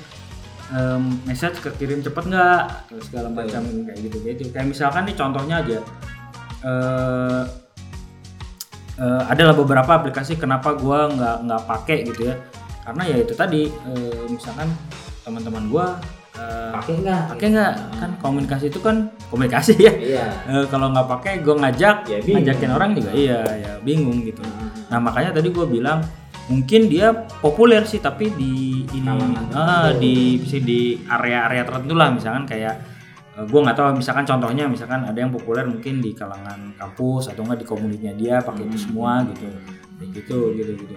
em, 0.73 1.21
message 1.29 1.61
kekirim 1.61 2.01
cepet 2.01 2.25
nggak 2.33 2.89
atau 2.89 2.99
segala 3.05 3.29
macam 3.29 3.61
kayak 3.85 4.01
gitu 4.01 4.17
gitu 4.25 4.43
kayak 4.49 4.73
misalkan 4.73 5.05
nih 5.05 5.15
contohnya 5.15 5.61
aja 5.61 5.79
eh 6.65 7.45
eh, 9.01 9.23
adalah 9.29 9.57
beberapa 9.57 9.91
aplikasi 9.97 10.37
kenapa 10.37 10.77
gua 10.77 11.09
nggak 11.09 11.37
nggak 11.49 11.63
pakai 11.65 11.99
gitu 12.09 12.33
ya. 12.33 12.37
Karena 12.85 13.03
ya 13.07 13.17
itu 13.23 13.33
tadi 13.37 13.63
eh, 13.69 14.25
misalkan 14.29 14.69
teman-teman 15.25 15.69
gua 15.73 15.97
eh, 16.37 16.71
pakai 16.75 16.95
nggak? 17.03 17.23
pakai 17.35 17.47
nggak? 17.51 17.73
Kan 17.99 18.11
komunikasi 18.23 18.71
itu 18.71 18.81
kan 18.83 19.11
komunikasi 19.31 19.75
ya. 19.79 19.93
Iya. 19.95 20.27
Eh, 20.47 20.65
kalau 20.71 20.91
nggak 20.91 21.09
pakai 21.09 21.33
gue 21.43 21.55
ngajak 21.55 21.97
Ya, 22.07 22.19
bingung. 22.23 22.43
ngajakin 22.45 22.71
orang 22.71 22.91
juga 22.95 23.11
iya 23.15 23.41
ya 23.59 23.73
bingung 23.83 24.19
gitu. 24.23 24.43
Nah 24.91 24.99
makanya 24.99 25.35
tadi 25.39 25.49
gue 25.51 25.67
bilang 25.67 26.03
mungkin 26.51 26.91
dia 26.91 27.15
populer 27.39 27.87
sih 27.87 28.03
tapi 28.03 28.27
di 28.35 28.83
ini 28.91 29.07
ah, 29.55 29.87
tertentu. 29.95 30.03
di 30.03 30.15
bisa 30.43 30.57
di 30.59 30.81
area-area 31.07 31.63
tertentu 31.63 31.95
lah. 31.95 32.11
Misalkan 32.11 32.43
kayak 32.47 32.75
gue 33.41 33.61
nggak 33.63 33.77
tahu 33.79 33.87
misalkan 33.97 34.27
contohnya 34.27 34.67
misalkan 34.67 35.01
ada 35.07 35.17
yang 35.17 35.31
populer 35.33 35.65
mungkin 35.65 36.03
di 36.03 36.13
kalangan 36.13 36.75
kampus 36.77 37.31
atau 37.33 37.47
enggak 37.47 37.63
di 37.63 37.67
komunitasnya 37.71 38.15
dia 38.19 38.35
pakai 38.43 38.67
itu 38.67 38.79
semua 38.91 39.23
gitu. 39.31 39.47
Gitu 40.01 40.39
gitu 40.59 40.73
gitu. 40.75 40.95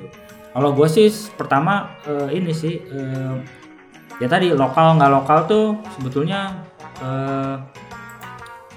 Kalau 0.54 0.70
gue 0.74 0.88
sih 0.90 1.08
pertama 1.38 1.94
ini 2.34 2.52
sih 2.52 2.82
ya 4.24 4.32
tadi 4.32 4.56
lokal 4.56 4.96
nggak 4.96 5.12
lokal 5.12 5.40
tuh 5.44 5.66
sebetulnya 6.00 6.64
eh, 7.04 7.56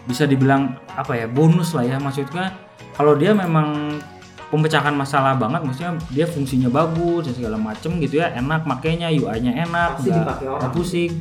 bisa 0.06 0.26
dibilang 0.26 0.74
apa 0.90 1.14
ya 1.14 1.26
bonus 1.30 1.70
lah 1.74 1.86
ya. 1.86 2.02
Maksudnya 2.02 2.50
kalau 2.98 3.14
dia 3.14 3.30
memang 3.30 3.98
pemecahkan 4.46 4.94
masalah 4.94 5.34
banget 5.34 5.58
maksudnya 5.66 5.98
dia 6.14 6.26
fungsinya 6.26 6.70
bagus 6.70 7.26
dan 7.26 7.34
segala 7.34 7.58
macem 7.58 7.98
gitu 7.98 8.22
ya 8.22 8.30
enak 8.30 8.62
makainya 8.62 9.10
UI-nya 9.10 9.66
enak 9.66 9.98
Pasti 9.98 10.06
nggak 10.10 10.22
dipakai 10.22 10.46
orang. 10.46 10.60
nggak 10.62 10.72
pusing. 10.74 11.12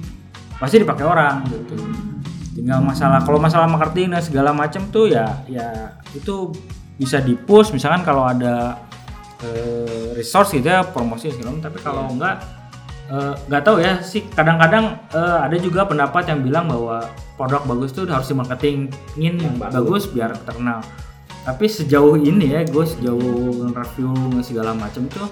Pasti 0.56 0.76
dipakai 0.82 1.06
orang 1.06 1.36
gitu. 1.50 1.76
Tinggal 2.56 2.80
masalah 2.80 3.20
kalau 3.26 3.38
masalah 3.42 3.68
marketing 3.68 4.16
dan 4.16 4.22
segala 4.24 4.56
macem 4.56 4.88
tuh 4.94 5.12
ya 5.12 5.44
ya 5.50 5.92
itu 6.16 6.54
bisa 6.96 7.20
di 7.20 7.36
push 7.36 7.76
misalkan 7.76 8.08
kalau 8.08 8.24
ada 8.24 8.80
eh, 9.44 10.16
resource 10.16 10.56
gitu 10.56 10.64
ya 10.64 10.86
promosi 10.88 11.28
segala 11.34 11.52
macam 11.52 11.68
tapi 11.68 11.78
kalau 11.84 12.08
enggak 12.08 12.40
eh, 13.12 13.34
nggak 13.50 13.64
tahu 13.66 13.78
ya 13.82 14.02
sih 14.02 14.26
kadang-kadang 14.34 14.98
eh, 15.14 15.38
ada 15.46 15.58
juga 15.58 15.86
pendapat 15.86 16.30
yang 16.30 16.40
bilang 16.42 16.66
bahwa 16.70 17.06
produk 17.36 17.62
bagus 17.68 17.92
tuh 17.92 18.08
harus 18.08 18.28
dimarketingin 18.32 19.36
Yang 19.42 19.56
bagus. 19.60 19.74
bagus 19.76 20.04
biar 20.12 20.32
terkenal. 20.46 20.80
Tapi 21.46 21.66
sejauh 21.70 22.18
ini 22.18 22.58
ya 22.58 22.66
gue 22.66 22.86
sejauh 22.86 23.70
review 23.70 24.10
segala 24.42 24.74
macam 24.74 25.06
tuh 25.06 25.30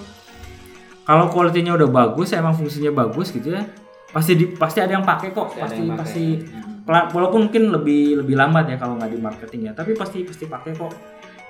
kalau 1.04 1.28
kualitinya 1.28 1.76
udah 1.76 1.88
bagus 1.92 2.32
emang 2.32 2.56
fungsinya 2.56 2.90
bagus 2.90 3.28
gitu 3.30 3.52
ya 3.52 3.68
pasti 4.10 4.32
di, 4.38 4.44
pasti 4.56 4.78
ada 4.80 4.96
yang 4.96 5.04
pakai 5.04 5.36
kok 5.36 5.52
Pasti 5.52 5.84
pasti 5.84 5.84
pasti 5.90 6.24
walaupun 6.86 7.48
mungkin 7.48 7.72
lebih 7.72 8.24
lebih 8.24 8.34
lambat 8.36 8.72
ya 8.72 8.76
kalau 8.80 8.96
nggak 8.96 9.12
di 9.12 9.18
marketing 9.20 9.60
ya 9.68 9.72
tapi 9.76 9.92
pasti 9.96 10.24
pasti 10.24 10.48
pakai 10.48 10.72
kok 10.76 10.92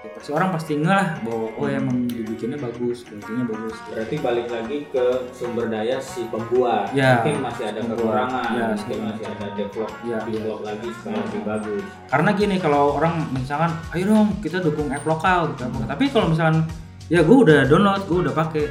Ya, 0.04 0.12
pasti 0.12 0.30
orang 0.30 0.52
pasti 0.52 0.72
ngeh 0.76 0.84
lah 0.90 1.16
bahwa 1.24 1.48
oh 1.56 1.64
ya 1.64 1.80
emang 1.80 2.04
dibikinnya 2.04 2.60
bagus 2.60 3.02
kualitinya 3.02 3.44
bagus. 3.48 3.72
Berarti 3.88 4.16
balik 4.20 4.46
lagi 4.46 4.78
ke 4.92 5.04
sumber 5.32 5.66
daya 5.66 5.96
si 5.96 6.28
pembuat. 6.28 6.92
Ya, 6.92 7.24
Mungkin 7.24 7.40
masih 7.40 7.64
ada 7.64 7.80
pembuat. 7.80 7.98
kekurangan, 7.98 8.48
Ya, 8.52 8.64
mungkin 8.70 8.98
masih 9.00 9.24
ada 9.24 9.46
develop, 9.56 9.92
Ya, 10.04 10.18
develop 10.20 10.60
lagi 10.60 10.88
supaya 11.00 11.16
lebih 11.18 11.42
bagus. 11.42 11.84
karena 12.04 12.30
gini 12.30 12.56
kalau 12.58 12.82
orang 12.94 13.14
misalkan 13.32 13.72
ayo 13.90 14.04
dong 14.06 14.28
kita 14.38 14.60
dukung 14.60 14.92
app 14.92 15.04
lokal 15.04 15.48
gitu. 15.50 15.64
Tapi 15.82 16.04
kalau 16.12 16.26
misalkan 16.28 16.68
ya 17.08 17.24
gue 17.24 17.36
udah 17.40 17.64
download 17.64 18.04
gue 18.04 18.18
udah 18.28 18.34
pakai. 18.34 18.64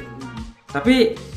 Tapi 0.70 0.94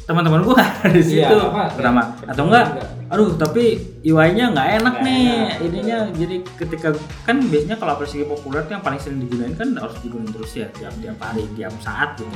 teman-teman 0.08 0.40
gue 0.42 0.56
ada 0.56 0.88
di 0.96 1.04
situ 1.04 1.20
Iya, 1.28 1.36
apa? 1.46 1.64
pertama. 1.70 2.02
Ya, 2.18 2.32
atau 2.32 2.44
enggak 2.46 2.66
enggak. 2.70 2.88
aduh 3.08 3.30
tapi 3.36 3.64
UI-nya 4.02 4.46
nggak 4.50 4.70
enak 4.78 4.94
Nggak 4.94 5.06
nih 5.06 5.24
enak. 5.28 5.60
ininya. 5.62 5.98
Jadi 6.14 6.36
ketika 6.56 6.90
kan 7.22 7.38
biasanya 7.42 7.76
kalau 7.76 7.92
aplikasi 7.94 8.24
populer 8.24 8.64
yang 8.66 8.80
paling 8.80 8.98
sering 8.98 9.20
digunain 9.20 9.52
kan 9.54 9.70
harus 9.76 9.96
digunain 10.00 10.28
terus 10.30 10.52
ya 10.54 10.68
tiap 10.72 10.96
tiap 10.98 11.18
hari 11.20 11.44
tiap 11.54 11.76
saat 11.78 12.16
gitu. 12.16 12.32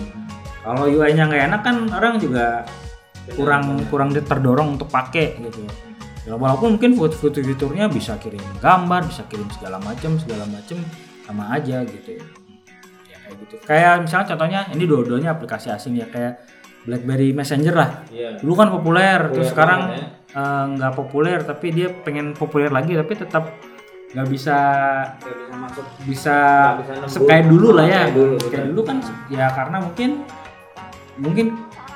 Kalau 0.61 0.83
UI-nya 0.85 1.23
nggak 1.25 1.43
enak 1.49 1.61
kan 1.61 1.75
orang 1.89 2.13
juga 2.17 2.67
kurang 3.31 3.63
kurang 3.87 4.09
di- 4.09 4.21
terdorong 4.21 4.75
untuk 4.75 4.87
pakai 4.87 5.39
gitu 5.39 5.63
ya. 5.63 5.71
Walaupun 6.29 6.75
mungkin 6.75 6.93
fitur- 6.93 7.15
fitur-fiturnya 7.31 7.87
bisa 7.87 8.13
kirim 8.15 8.43
gambar 8.57 9.07
bisa 9.07 9.23
kirim 9.25 9.47
segala 9.49 9.79
macam 9.79 10.15
segala 10.17 10.43
macam 10.45 10.77
sama 11.23 11.49
aja 11.49 11.81
gitu 11.81 12.09
ya 12.13 12.23
kayak 13.17 13.35
gitu. 13.39 13.55
Kayak 13.63 13.93
misalnya 14.01 14.27
contohnya 14.29 14.59
ini 14.69 14.83
dua-duanya 14.83 15.29
aplikasi 15.31 15.67
asing 15.67 15.95
ya 15.95 16.05
kayak 16.05 16.43
BlackBerry 16.81 17.29
Messenger 17.31 17.73
lah. 17.73 17.89
Iya. 18.07 18.37
dulu 18.37 18.53
kan 18.53 18.69
populer, 18.69 19.19
terus 19.27 19.47
Populer 19.47 19.51
sekarang 19.51 19.81
banget 19.87 20.07
eh, 20.31 20.63
nggak 20.71 20.93
populer 20.93 21.37
tapi 21.41 21.67
dia 21.69 21.87
pengen 21.91 22.31
populer 22.31 22.69
lagi 22.69 22.93
tapi 22.93 23.13
tetap 23.13 23.43
nggak 24.11 24.27
bisa 24.27 24.57
Nggak 25.21 25.35
bisa 25.39 25.55
masuk. 25.55 25.85
bisa 26.03 26.37
bisa 27.05 27.19
kayak 27.21 27.45
dulu 27.47 27.69
lah 27.71 27.85
ya. 27.85 28.01
Kayak 28.03 28.13
dulu, 28.13 28.35
kayak 28.45 28.65
dulu 28.67 28.81
kan 28.83 28.97
ya 29.29 29.45
karena 29.49 29.77
mungkin 29.79 30.09
mungkin 31.17 31.45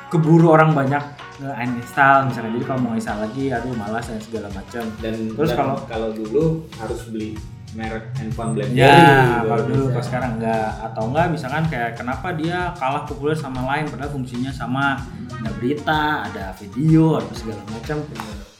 keburu 0.07 0.47
orang 0.49 0.71
banyak 0.71 1.03
nge-uninstall 1.35 2.29
misalnya. 2.29 2.51
Jadi 2.53 2.63
kalau 2.63 2.79
mau 2.79 2.93
install 2.93 3.19
lagi 3.21 3.51
aduh 3.51 3.73
malas 3.73 4.05
dan 4.05 4.19
segala 4.19 4.47
macam. 4.49 4.83
Dan 4.99 5.13
Terus 5.33 5.49
dan 5.49 5.57
kalau- 5.57 5.81
kalau 5.85 6.09
dulu 6.11 6.43
harus 6.75 6.99
beli 7.09 7.35
merek 7.75 8.05
handphone 8.15 8.55
BlackBerry. 8.55 8.79
ya 8.81 9.03
kalau 9.43 9.63
dulu 9.63 9.83
pas 9.91 10.03
sekarang 10.03 10.31
enggak 10.35 10.67
atau 10.81 11.03
enggak 11.05 11.27
misalkan 11.29 11.63
kayak 11.67 11.91
kenapa 11.93 12.27
dia 12.31 12.71
kalah 12.73 13.03
populer 13.03 13.35
sama 13.35 13.61
lain 13.67 13.85
padahal 13.85 14.09
fungsinya 14.09 14.49
sama 14.49 15.03
ada 15.29 15.51
berita 15.53 16.01
ada 16.23 16.55
video 16.55 17.19
ada 17.19 17.29
segala 17.31 17.61
macam 17.67 17.97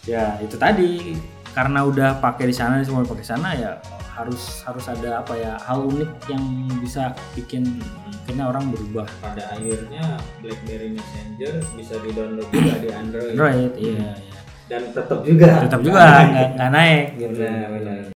ya 0.03 0.35
itu 0.37 0.55
tadi 0.55 1.15
karena 1.51 1.79
udah 1.81 2.19
pakai 2.19 2.51
di 2.51 2.55
sana 2.55 2.83
semua 2.83 3.01
pakai 3.01 3.23
sana 3.23 3.55
ya 3.55 3.79
harus 4.11 4.63
harus 4.63 4.85
ada 4.85 5.19
apa 5.19 5.33
ya 5.33 5.55
hal 5.59 5.87
unik 5.87 6.11
yang 6.27 6.43
bisa 6.79 7.11
bikin 7.35 7.79
akhirnya 8.23 8.47
orang 8.47 8.67
berubah 8.69 9.07
Pada 9.19 9.43
akhirnya 9.49 10.15
BlackBerry 10.39 10.91
Messenger 10.91 11.53
bisa 11.75 11.95
di-download 11.99 12.47
juga 12.47 12.75
di 12.79 12.89
Android. 12.91 13.31
Android 13.31 13.71
iya 13.75 14.11
iya 14.15 14.39
Dan 14.65 14.81
tetap 14.91 15.19
juga. 15.21 15.61
tetap 15.61 15.79
juga 15.79 15.99
nggak 16.25 16.47
nggak 16.55 16.71
naik 16.71 17.05
gitu 17.15 17.37
Benar, 17.37 17.67
benar. 17.69 18.14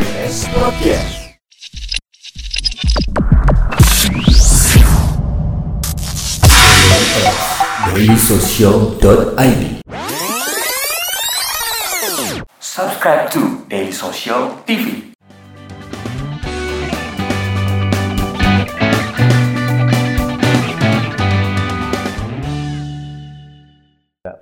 Podcast. 0.00 1.36
dailysocial.id 7.94 9.80
Subscribe 12.60 13.30
to 13.30 13.64
Daily 13.68 13.92
Social 13.92 14.56
TV. 14.66 15.09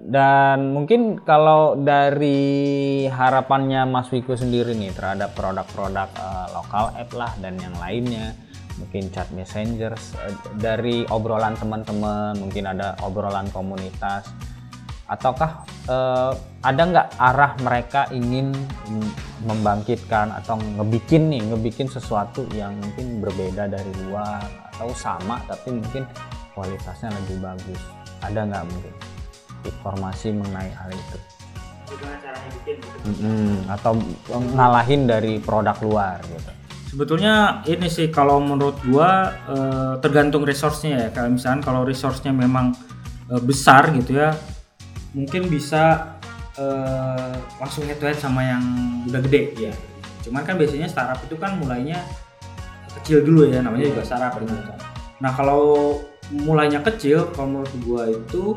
Dan 0.09 0.73
mungkin 0.73 1.21
kalau 1.21 1.77
dari 1.77 3.05
harapannya 3.13 3.85
Mas 3.85 4.09
Wiko 4.09 4.33
sendiri 4.41 4.73
nih 4.73 4.97
terhadap 4.97 5.37
produk-produk 5.37 6.09
eh, 6.17 6.47
lokal 6.57 6.97
app 6.97 7.13
lah 7.13 7.33
dan 7.45 7.61
yang 7.61 7.77
lainnya, 7.77 8.33
mungkin 8.81 9.13
chat 9.13 9.29
messenger 9.37 9.93
eh, 10.25 10.33
dari 10.57 11.05
obrolan 11.13 11.61
teman-teman, 11.61 12.41
mungkin 12.41 12.73
ada 12.73 12.97
obrolan 13.05 13.53
komunitas, 13.53 14.33
ataukah 15.13 15.69
eh, 15.93 16.33
ada 16.65 16.83
nggak 16.89 17.09
arah 17.21 17.53
mereka 17.61 18.09
ingin 18.09 18.57
membangkitkan 19.45 20.33
atau 20.41 20.57
ngebikin 20.57 21.29
nih, 21.29 21.53
ngebikin 21.53 21.85
sesuatu 21.85 22.49
yang 22.57 22.73
mungkin 22.81 23.21
berbeda 23.21 23.69
dari 23.69 23.93
luar 24.09 24.41
atau 24.73 24.89
sama 24.97 25.37
tapi 25.45 25.77
mungkin 25.77 26.09
kualitasnya 26.57 27.13
lebih 27.13 27.45
bagus, 27.45 27.83
ada 28.25 28.49
nggak 28.49 28.65
mungkin? 28.73 29.18
Informasi 29.65 30.35
mengenai 30.35 30.71
hal 30.75 30.91
itu 30.93 31.19
Mm-mm, 33.09 33.65
atau 33.73 33.97
ngalahin 34.29 35.09
dari 35.09 35.41
produk 35.41 35.75
luar 35.81 36.21
gitu 36.21 36.59
Sebetulnya 36.89 37.61
ini 37.69 37.85
sih 37.93 38.09
kalau 38.09 38.41
menurut 38.41 38.81
gua 38.89 39.37
eh, 39.45 39.95
tergantung 40.01 40.49
resource-nya 40.49 40.97
ya. 40.97 41.09
Kayak 41.13 41.37
misalkan 41.37 41.61
kalau 41.61 41.85
resource-nya 41.85 42.33
memang 42.33 42.73
eh, 43.29 43.43
besar 43.45 43.93
gitu 43.93 44.17
ya, 44.17 44.33
mungkin 45.13 45.53
bisa 45.53 46.17
eh, 46.57 47.37
langsung 47.61 47.85
head 47.85 48.01
to 48.01 48.09
head 48.09 48.17
sama 48.17 48.41
yang 48.41 48.65
udah 49.05 49.21
gede. 49.21 49.43
Iya. 49.61 49.73
Cuman 50.25 50.49
kan 50.49 50.57
biasanya 50.57 50.89
startup 50.89 51.21
itu 51.29 51.37
kan 51.37 51.61
mulainya 51.61 52.01
kecil 52.97 53.21
dulu 53.21 53.45
ya, 53.53 53.61
namanya 53.61 53.93
juga 53.93 54.03
startup 54.09 54.41
gitu. 54.41 54.57
Nah 55.21 55.31
kalau 55.37 55.93
mulainya 56.33 56.81
kecil, 56.81 57.29
kalau 57.37 57.53
menurut 57.53 57.75
gua 57.85 58.09
itu 58.09 58.57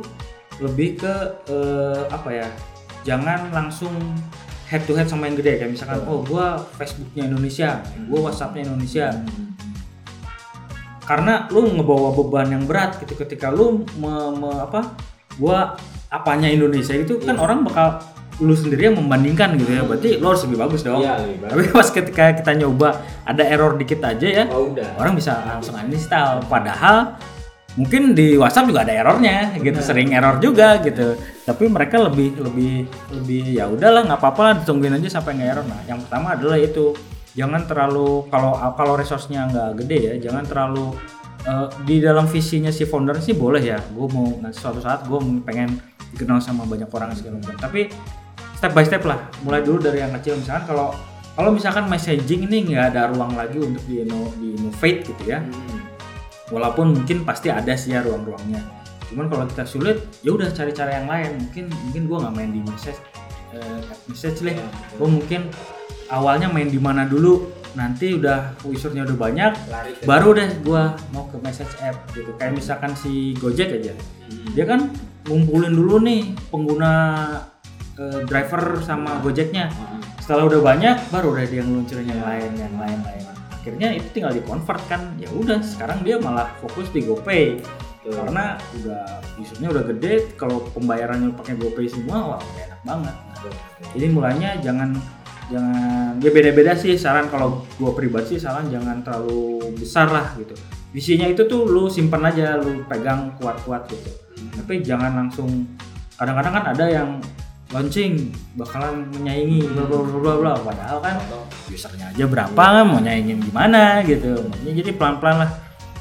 lebih 0.60 0.98
ke 0.98 1.14
eh, 1.46 2.02
apa 2.08 2.30
ya? 2.30 2.48
Jangan 3.02 3.50
langsung 3.50 3.94
head 4.68 4.84
to 4.84 4.94
head 4.94 5.06
sama 5.06 5.26
yang 5.26 5.36
gede 5.36 5.58
kayak 5.58 5.72
misalkan 5.72 6.04
oh 6.04 6.22
gua 6.22 6.60
Facebooknya 6.76 7.28
Indonesia, 7.28 7.70
gua 8.06 8.28
WhatsAppnya 8.28 8.66
Indonesia. 8.66 9.08
Karena 11.02 11.50
lu 11.50 11.66
ngebawa 11.72 12.14
beban 12.14 12.48
yang 12.48 12.64
berat 12.64 12.96
gitu 13.02 13.18
ketika 13.18 13.50
lu 13.50 13.84
me- 13.98 14.34
me- 14.34 14.62
apa? 14.62 14.96
Gua 15.36 15.76
apanya 16.08 16.48
Indonesia 16.48 16.94
itu 16.94 17.20
kan 17.20 17.36
orang 17.36 17.64
bakal 17.64 18.00
lu 18.40 18.54
sendiri 18.54 18.90
yang 18.90 18.98
membandingkan 18.98 19.54
gitu 19.58 19.72
ya. 19.72 19.84
Berarti 19.84 20.18
lu 20.18 20.26
harus 20.26 20.46
lebih 20.46 20.58
bagus 20.62 20.82
dong. 20.82 21.02
Iya, 21.02 21.20
lebih 21.20 21.38
bagus. 21.42 21.52
Tapi 21.52 21.64
pas 21.74 21.88
ketika 21.92 22.24
kita 22.38 22.52
nyoba 22.56 22.90
ada 23.22 23.44
error 23.44 23.76
dikit 23.76 24.00
aja 24.02 24.28
ya, 24.28 24.44
Oh, 24.50 24.72
udah. 24.72 24.98
orang 24.98 25.14
bisa 25.14 25.36
langsung 25.42 25.76
uninstall 25.76 26.42
padahal 26.48 27.18
mungkin 27.79 28.12
di 28.12 28.36
WhatsApp 28.36 28.67
juga 28.67 28.84
ada 28.84 28.93
errornya 28.93 29.55
gitu. 29.60 29.79
Sering 29.79 30.12
error 30.12 30.38
juga 30.43 30.79
gitu. 30.84 31.15
Tapi 31.47 31.63
mereka 31.71 32.01
lebih 32.01 32.36
lebih 32.39 32.88
lebih 33.15 33.43
ya 33.55 33.67
udahlah 33.71 34.07
nggak 34.07 34.19
apa-apa 34.19 34.41
lah 34.41 34.53
ditungguin 34.63 34.97
aja 34.99 35.21
sampai 35.21 35.39
nggak 35.39 35.49
error. 35.49 35.65
Nah 35.67 35.81
yang 35.88 35.99
pertama 36.03 36.36
adalah 36.36 36.57
itu 36.60 36.95
jangan 37.31 37.63
terlalu 37.63 38.27
kalau 38.27 38.60
kalau 38.75 38.93
resource-nya 38.99 39.47
nggak 39.47 39.69
gede 39.84 39.97
ya 40.03 40.13
jangan 40.19 40.43
terlalu 40.43 40.91
eh, 41.47 41.67
di 41.88 42.03
dalam 42.03 42.27
visinya 42.27 42.71
si 42.73 42.84
founder 42.84 43.17
sih 43.23 43.36
boleh 43.36 43.63
ya. 43.63 43.79
Gue 43.95 44.07
mau 44.12 44.27
nanti 44.39 44.60
suatu 44.60 44.84
saat 44.84 45.07
gue 45.07 45.19
pengen 45.47 45.79
dikenal 46.12 46.43
sama 46.43 46.67
banyak 46.67 46.91
orang 46.91 47.15
segala 47.15 47.39
macam. 47.39 47.55
Tapi 47.55 47.88
step 48.60 48.71
by 48.75 48.84
step 48.84 49.03
lah 49.07 49.31
mulai 49.47 49.63
dulu 49.63 49.79
dari 49.79 50.03
yang 50.03 50.12
kecil. 50.19 50.36
Misalkan 50.38 50.67
kalau 50.67 50.91
kalau 51.31 51.55
misalkan 51.55 51.88
messaging 51.88 52.51
ini 52.51 52.75
nggak 52.75 52.91
ada 52.91 53.10
ruang 53.15 53.34
lagi 53.39 53.57
untuk 53.57 53.81
di, 53.88 54.03
di 54.03 54.47
innovate 54.60 55.07
gitu 55.07 55.23
ya. 55.23 55.39
Hmm. 55.39 55.81
Walaupun 56.52 56.94
mungkin 56.94 57.24
pasti 57.24 57.48
ada 57.50 57.74
sih 57.74 57.96
ya 57.96 58.04
ruang-ruangnya. 58.04 58.62
Cuman 59.08 59.28
kalau 59.28 59.44
kita 59.48 59.64
sulit 59.64 59.98
ya 60.22 60.36
udah 60.36 60.52
cari 60.52 60.72
cara 60.76 60.92
yang 61.02 61.08
lain. 61.08 61.40
Mungkin 61.48 61.66
mungkin 61.88 62.02
gue 62.08 62.18
nggak 62.22 62.34
main 62.36 62.52
di 62.52 62.62
message 62.64 63.00
eh, 63.56 63.80
message 64.08 64.40
lah 64.44 64.54
Iya, 64.56 64.68
gue 65.00 65.08
mungkin 65.08 65.42
awalnya 66.12 66.48
main 66.52 66.68
di 66.68 66.80
mana 66.80 67.08
dulu 67.08 67.48
nanti 67.72 68.20
udah 68.20 68.52
usernya 68.68 69.08
udah 69.08 69.16
banyak 69.16 69.52
lari 69.72 69.96
ke 69.96 70.04
baru 70.04 70.36
deh 70.36 70.60
gua 70.60 70.92
mau 71.16 71.24
ke 71.32 71.40
message 71.40 71.72
app 71.80 71.96
gitu. 72.12 72.36
Kayak 72.36 72.60
misalkan 72.60 72.92
si 73.00 73.32
Gojek 73.40 73.80
aja. 73.80 73.96
Hmm. 74.28 74.48
dia 74.56 74.66
kan 74.68 74.92
ngumpulin 75.28 75.72
dulu 75.72 76.04
nih 76.04 76.36
pengguna 76.52 76.92
eh, 77.96 78.28
driver 78.28 78.84
sama 78.84 79.24
Gojeknya. 79.24 79.72
Heeh. 79.72 80.00
setelah 80.22 80.48
udah 80.48 80.62
banyak 80.64 80.96
baru 81.12 81.34
udah 81.34 81.46
dia 81.50 81.64
ngeluncurin 81.66 82.08
yang 82.08 82.24
lain 82.24 82.52
yang 82.56 82.76
lain 82.78 83.00
lain 83.04 83.24
akhirnya 83.62 83.93
itu 83.93 84.10
tinggal 84.10 84.34
di 84.34 84.41
convert 84.41 84.82
kan. 84.89 85.13
Ya 85.21 85.30
udah 85.30 85.62
sekarang 85.62 86.02
dia 86.02 86.17
malah 86.17 86.50
fokus 86.58 86.89
di 86.89 87.06
GoPay. 87.06 87.62
Betul. 88.02 88.17
karena 88.17 88.58
udah 88.82 89.21
usernya 89.38 89.69
udah 89.69 89.84
gede 89.93 90.34
kalau 90.34 90.65
pembayarannya 90.74 91.38
pakai 91.38 91.54
GoPay 91.54 91.86
semua 91.86 92.34
wah 92.34 92.41
enak 92.58 92.82
banget. 92.82 93.13
Betul, 93.13 93.52
betul. 93.54 93.86
jadi 93.93 94.08
mulainya 94.10 94.50
jangan 94.58 94.89
jangan 95.54 96.17
ya 96.17 96.30
beda-beda 96.34 96.74
sih 96.74 96.97
saran. 96.97 97.30
Kalau 97.30 97.62
gua 97.78 97.93
pribadi 97.93 98.34
sih 98.36 98.39
saran 98.41 98.74
jangan 98.74 99.06
terlalu 99.06 99.78
besar 99.78 100.10
lah 100.10 100.34
gitu. 100.34 100.58
Visinya 100.89 101.30
itu 101.30 101.45
tuh 101.45 101.69
lu 101.69 101.93
simpan 101.93 102.26
aja 102.26 102.58
lu 102.58 102.82
pegang 102.89 103.38
kuat-kuat 103.38 103.86
gitu. 103.93 104.10
Tapi 104.58 104.82
jangan 104.82 105.13
langsung 105.21 105.69
kadang-kadang 106.17 106.54
kan 106.58 106.65
ada 106.74 106.86
yang 106.89 107.10
launching 107.71 108.36
bakalan 108.60 109.07
menyaingi 109.15 109.63
bla 109.71 109.88
bla 109.88 109.99
bla 110.03 110.17
bla 110.19 110.34
bla. 110.38 110.53
Padahal 110.60 110.97
kan 110.99 111.15
usernya 111.71 112.12
aja 112.12 112.25
berapa 112.27 112.63
kan 112.63 112.86
mau 112.86 112.99
nyaingin 112.99 113.39
gimana 113.39 114.03
gitu. 114.03 114.43
Makanya 114.47 114.73
jadi 114.84 114.91
pelan-pelan 114.95 115.38
lah. 115.47 115.51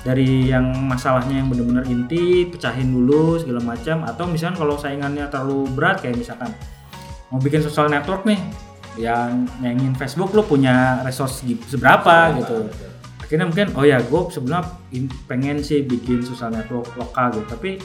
Dari 0.01 0.49
yang 0.49 0.65
masalahnya 0.89 1.45
yang 1.45 1.53
bener-bener 1.53 1.85
inti 1.85 2.49
pecahin 2.49 2.91
dulu 2.91 3.39
segala 3.39 3.61
macam. 3.63 4.03
Atau 4.03 4.27
misalkan 4.27 4.57
kalau 4.59 4.75
saingannya 4.75 5.29
terlalu 5.31 5.71
berat 5.77 6.03
kayak 6.03 6.19
misalkan 6.19 6.51
mau 7.31 7.39
bikin 7.39 7.63
social 7.63 7.87
network 7.87 8.27
nih 8.27 8.41
yang 8.99 9.47
nyaingin 9.63 9.95
Facebook 9.95 10.35
lu 10.35 10.43
punya 10.43 10.99
resource 11.07 11.47
seberapa 11.71 12.35
gitu. 12.43 12.67
Betul. 12.67 12.89
akhirnya 13.31 13.47
mungkin 13.47 13.69
oh 13.79 13.87
ya 13.87 14.03
gue 14.03 14.21
sebenarnya 14.27 14.75
pengen 15.31 15.63
sih 15.63 15.87
bikin 15.87 16.19
social 16.27 16.51
network 16.51 16.91
lokal 16.99 17.31
gitu. 17.31 17.47
Tapi 17.47 17.79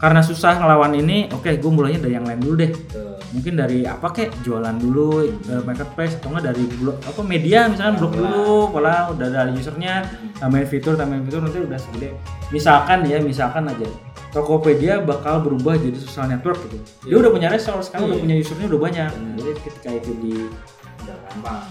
karena 0.00 0.20
susah 0.20 0.56
ngelawan 0.56 0.96
ini 0.96 1.28
oke 1.28 1.50
gue 1.52 1.70
mulainya 1.70 2.00
dari 2.00 2.14
yang 2.14 2.24
lain 2.24 2.40
dulu 2.40 2.54
deh 2.56 2.72
Betul. 2.72 3.20
mungkin 3.30 3.52
dari 3.54 3.84
apa 3.84 4.08
kek 4.08 4.32
jualan 4.40 4.72
dulu 4.74 5.08
eh, 5.22 5.62
marketplace 5.62 6.16
atau 6.16 6.32
enggak 6.32 6.50
dari 6.50 6.64
blog 6.72 6.96
apa 7.00 7.20
media 7.22 7.68
misalkan 7.68 7.94
blog 7.96 8.12
dulu 8.14 8.44
pola 8.70 9.12
udah 9.12 9.28
dari 9.28 9.52
usernya 9.52 10.08
tambahin 10.34 10.64
fitur 10.64 10.94
tambahin 10.94 11.22
fitur 11.22 11.40
nanti 11.40 11.60
udah 11.60 11.76
segede 11.76 12.16
misalkan 12.48 13.04
ya 13.04 13.20
misalkan 13.20 13.68
aja 13.68 13.86
Tokopedia 14.30 15.02
bakal 15.02 15.42
berubah 15.42 15.74
jadi 15.74 15.94
social 15.96 16.26
network 16.26 16.58
gitu 16.64 16.78
dia 17.02 17.16
udah 17.16 17.30
punya 17.30 17.48
resource 17.48 17.90
kan 17.90 18.00
udah 18.00 18.14
Iya. 18.14 18.22
punya 18.22 18.34
usernya 18.36 18.66
udah 18.66 18.80
banyak 18.80 19.10
Hmm. 19.10 19.34
jadi 19.36 19.50
ketika 19.60 19.90
itu 19.92 20.12
di 20.16 20.32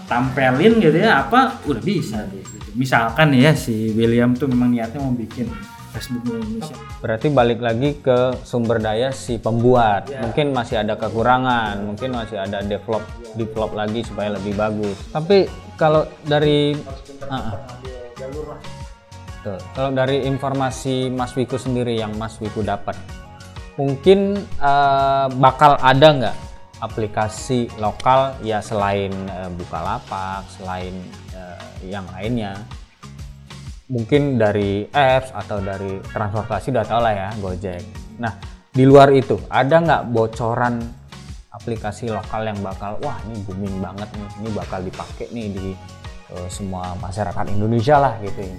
tampelin 0.06 0.76
gitu 0.78 0.96
ya 0.96 1.24
apa 1.24 1.60
udah 1.64 1.80
bisa 1.80 2.26
gitu. 2.28 2.56
misalkan 2.74 3.32
ya 3.32 3.54
si 3.54 3.90
William 3.90 4.34
tuh 4.34 4.46
memang 4.46 4.70
niatnya 4.70 4.98
mau 4.98 5.12
bikin 5.12 5.48
Indonesia 5.98 6.76
Berarti 7.02 7.26
balik 7.32 7.60
lagi 7.60 7.98
ke 7.98 8.36
sumber 8.46 8.78
daya 8.78 9.10
si 9.10 9.40
pembuat. 9.40 10.06
Ya. 10.06 10.22
Mungkin 10.22 10.54
masih 10.54 10.82
ada 10.82 10.94
kekurangan, 10.94 11.82
mungkin 11.82 12.14
masih 12.14 12.38
ada 12.38 12.62
develop 12.62 13.02
develop 13.34 13.74
lagi 13.74 14.04
supaya 14.06 14.36
lebih 14.36 14.54
bagus. 14.54 14.96
Tapi 15.10 15.50
kalau 15.74 16.06
dari 16.22 16.76
ah. 17.26 17.56
Betul. 19.40 19.56
Kalau 19.72 19.90
dari 19.96 20.28
informasi 20.28 21.08
Mas 21.08 21.32
Wiku 21.32 21.56
sendiri 21.56 21.96
yang 21.96 22.12
Mas 22.20 22.36
Wiku 22.44 22.60
dapat, 22.60 22.92
mungkin 23.80 24.36
eh, 24.36 25.26
bakal 25.40 25.80
ada 25.80 26.08
nggak 26.12 26.36
aplikasi 26.84 27.72
lokal 27.80 28.36
ya 28.44 28.60
selain 28.60 29.08
eh, 29.12 29.50
Bukalapak, 29.56 30.44
selain 30.60 30.92
eh, 31.32 31.60
yang 31.88 32.04
lainnya 32.12 32.52
mungkin 33.90 34.38
dari 34.38 34.86
apps 34.94 35.34
atau 35.34 35.58
dari 35.58 35.98
transportasi 36.14 36.70
udah 36.70 36.86
tau 36.86 37.02
lah 37.02 37.12
ya 37.12 37.28
Gojek. 37.42 37.82
Nah 38.22 38.32
di 38.70 38.86
luar 38.86 39.10
itu 39.10 39.34
ada 39.50 39.82
nggak 39.82 40.02
bocoran 40.14 40.78
aplikasi 41.50 42.06
lokal 42.08 42.46
yang 42.46 42.56
bakal 42.62 42.96
wah 43.02 43.18
ini 43.26 43.42
booming 43.42 43.82
banget 43.82 44.06
nih, 44.14 44.30
ini 44.40 44.48
bakal 44.54 44.80
dipakai 44.80 45.26
nih 45.34 45.46
di 45.50 45.66
eh, 46.30 46.48
semua 46.48 46.94
masyarakat 47.02 47.50
Indonesia 47.50 47.98
lah 47.98 48.14
gitu 48.22 48.38
intinya. 48.46 48.58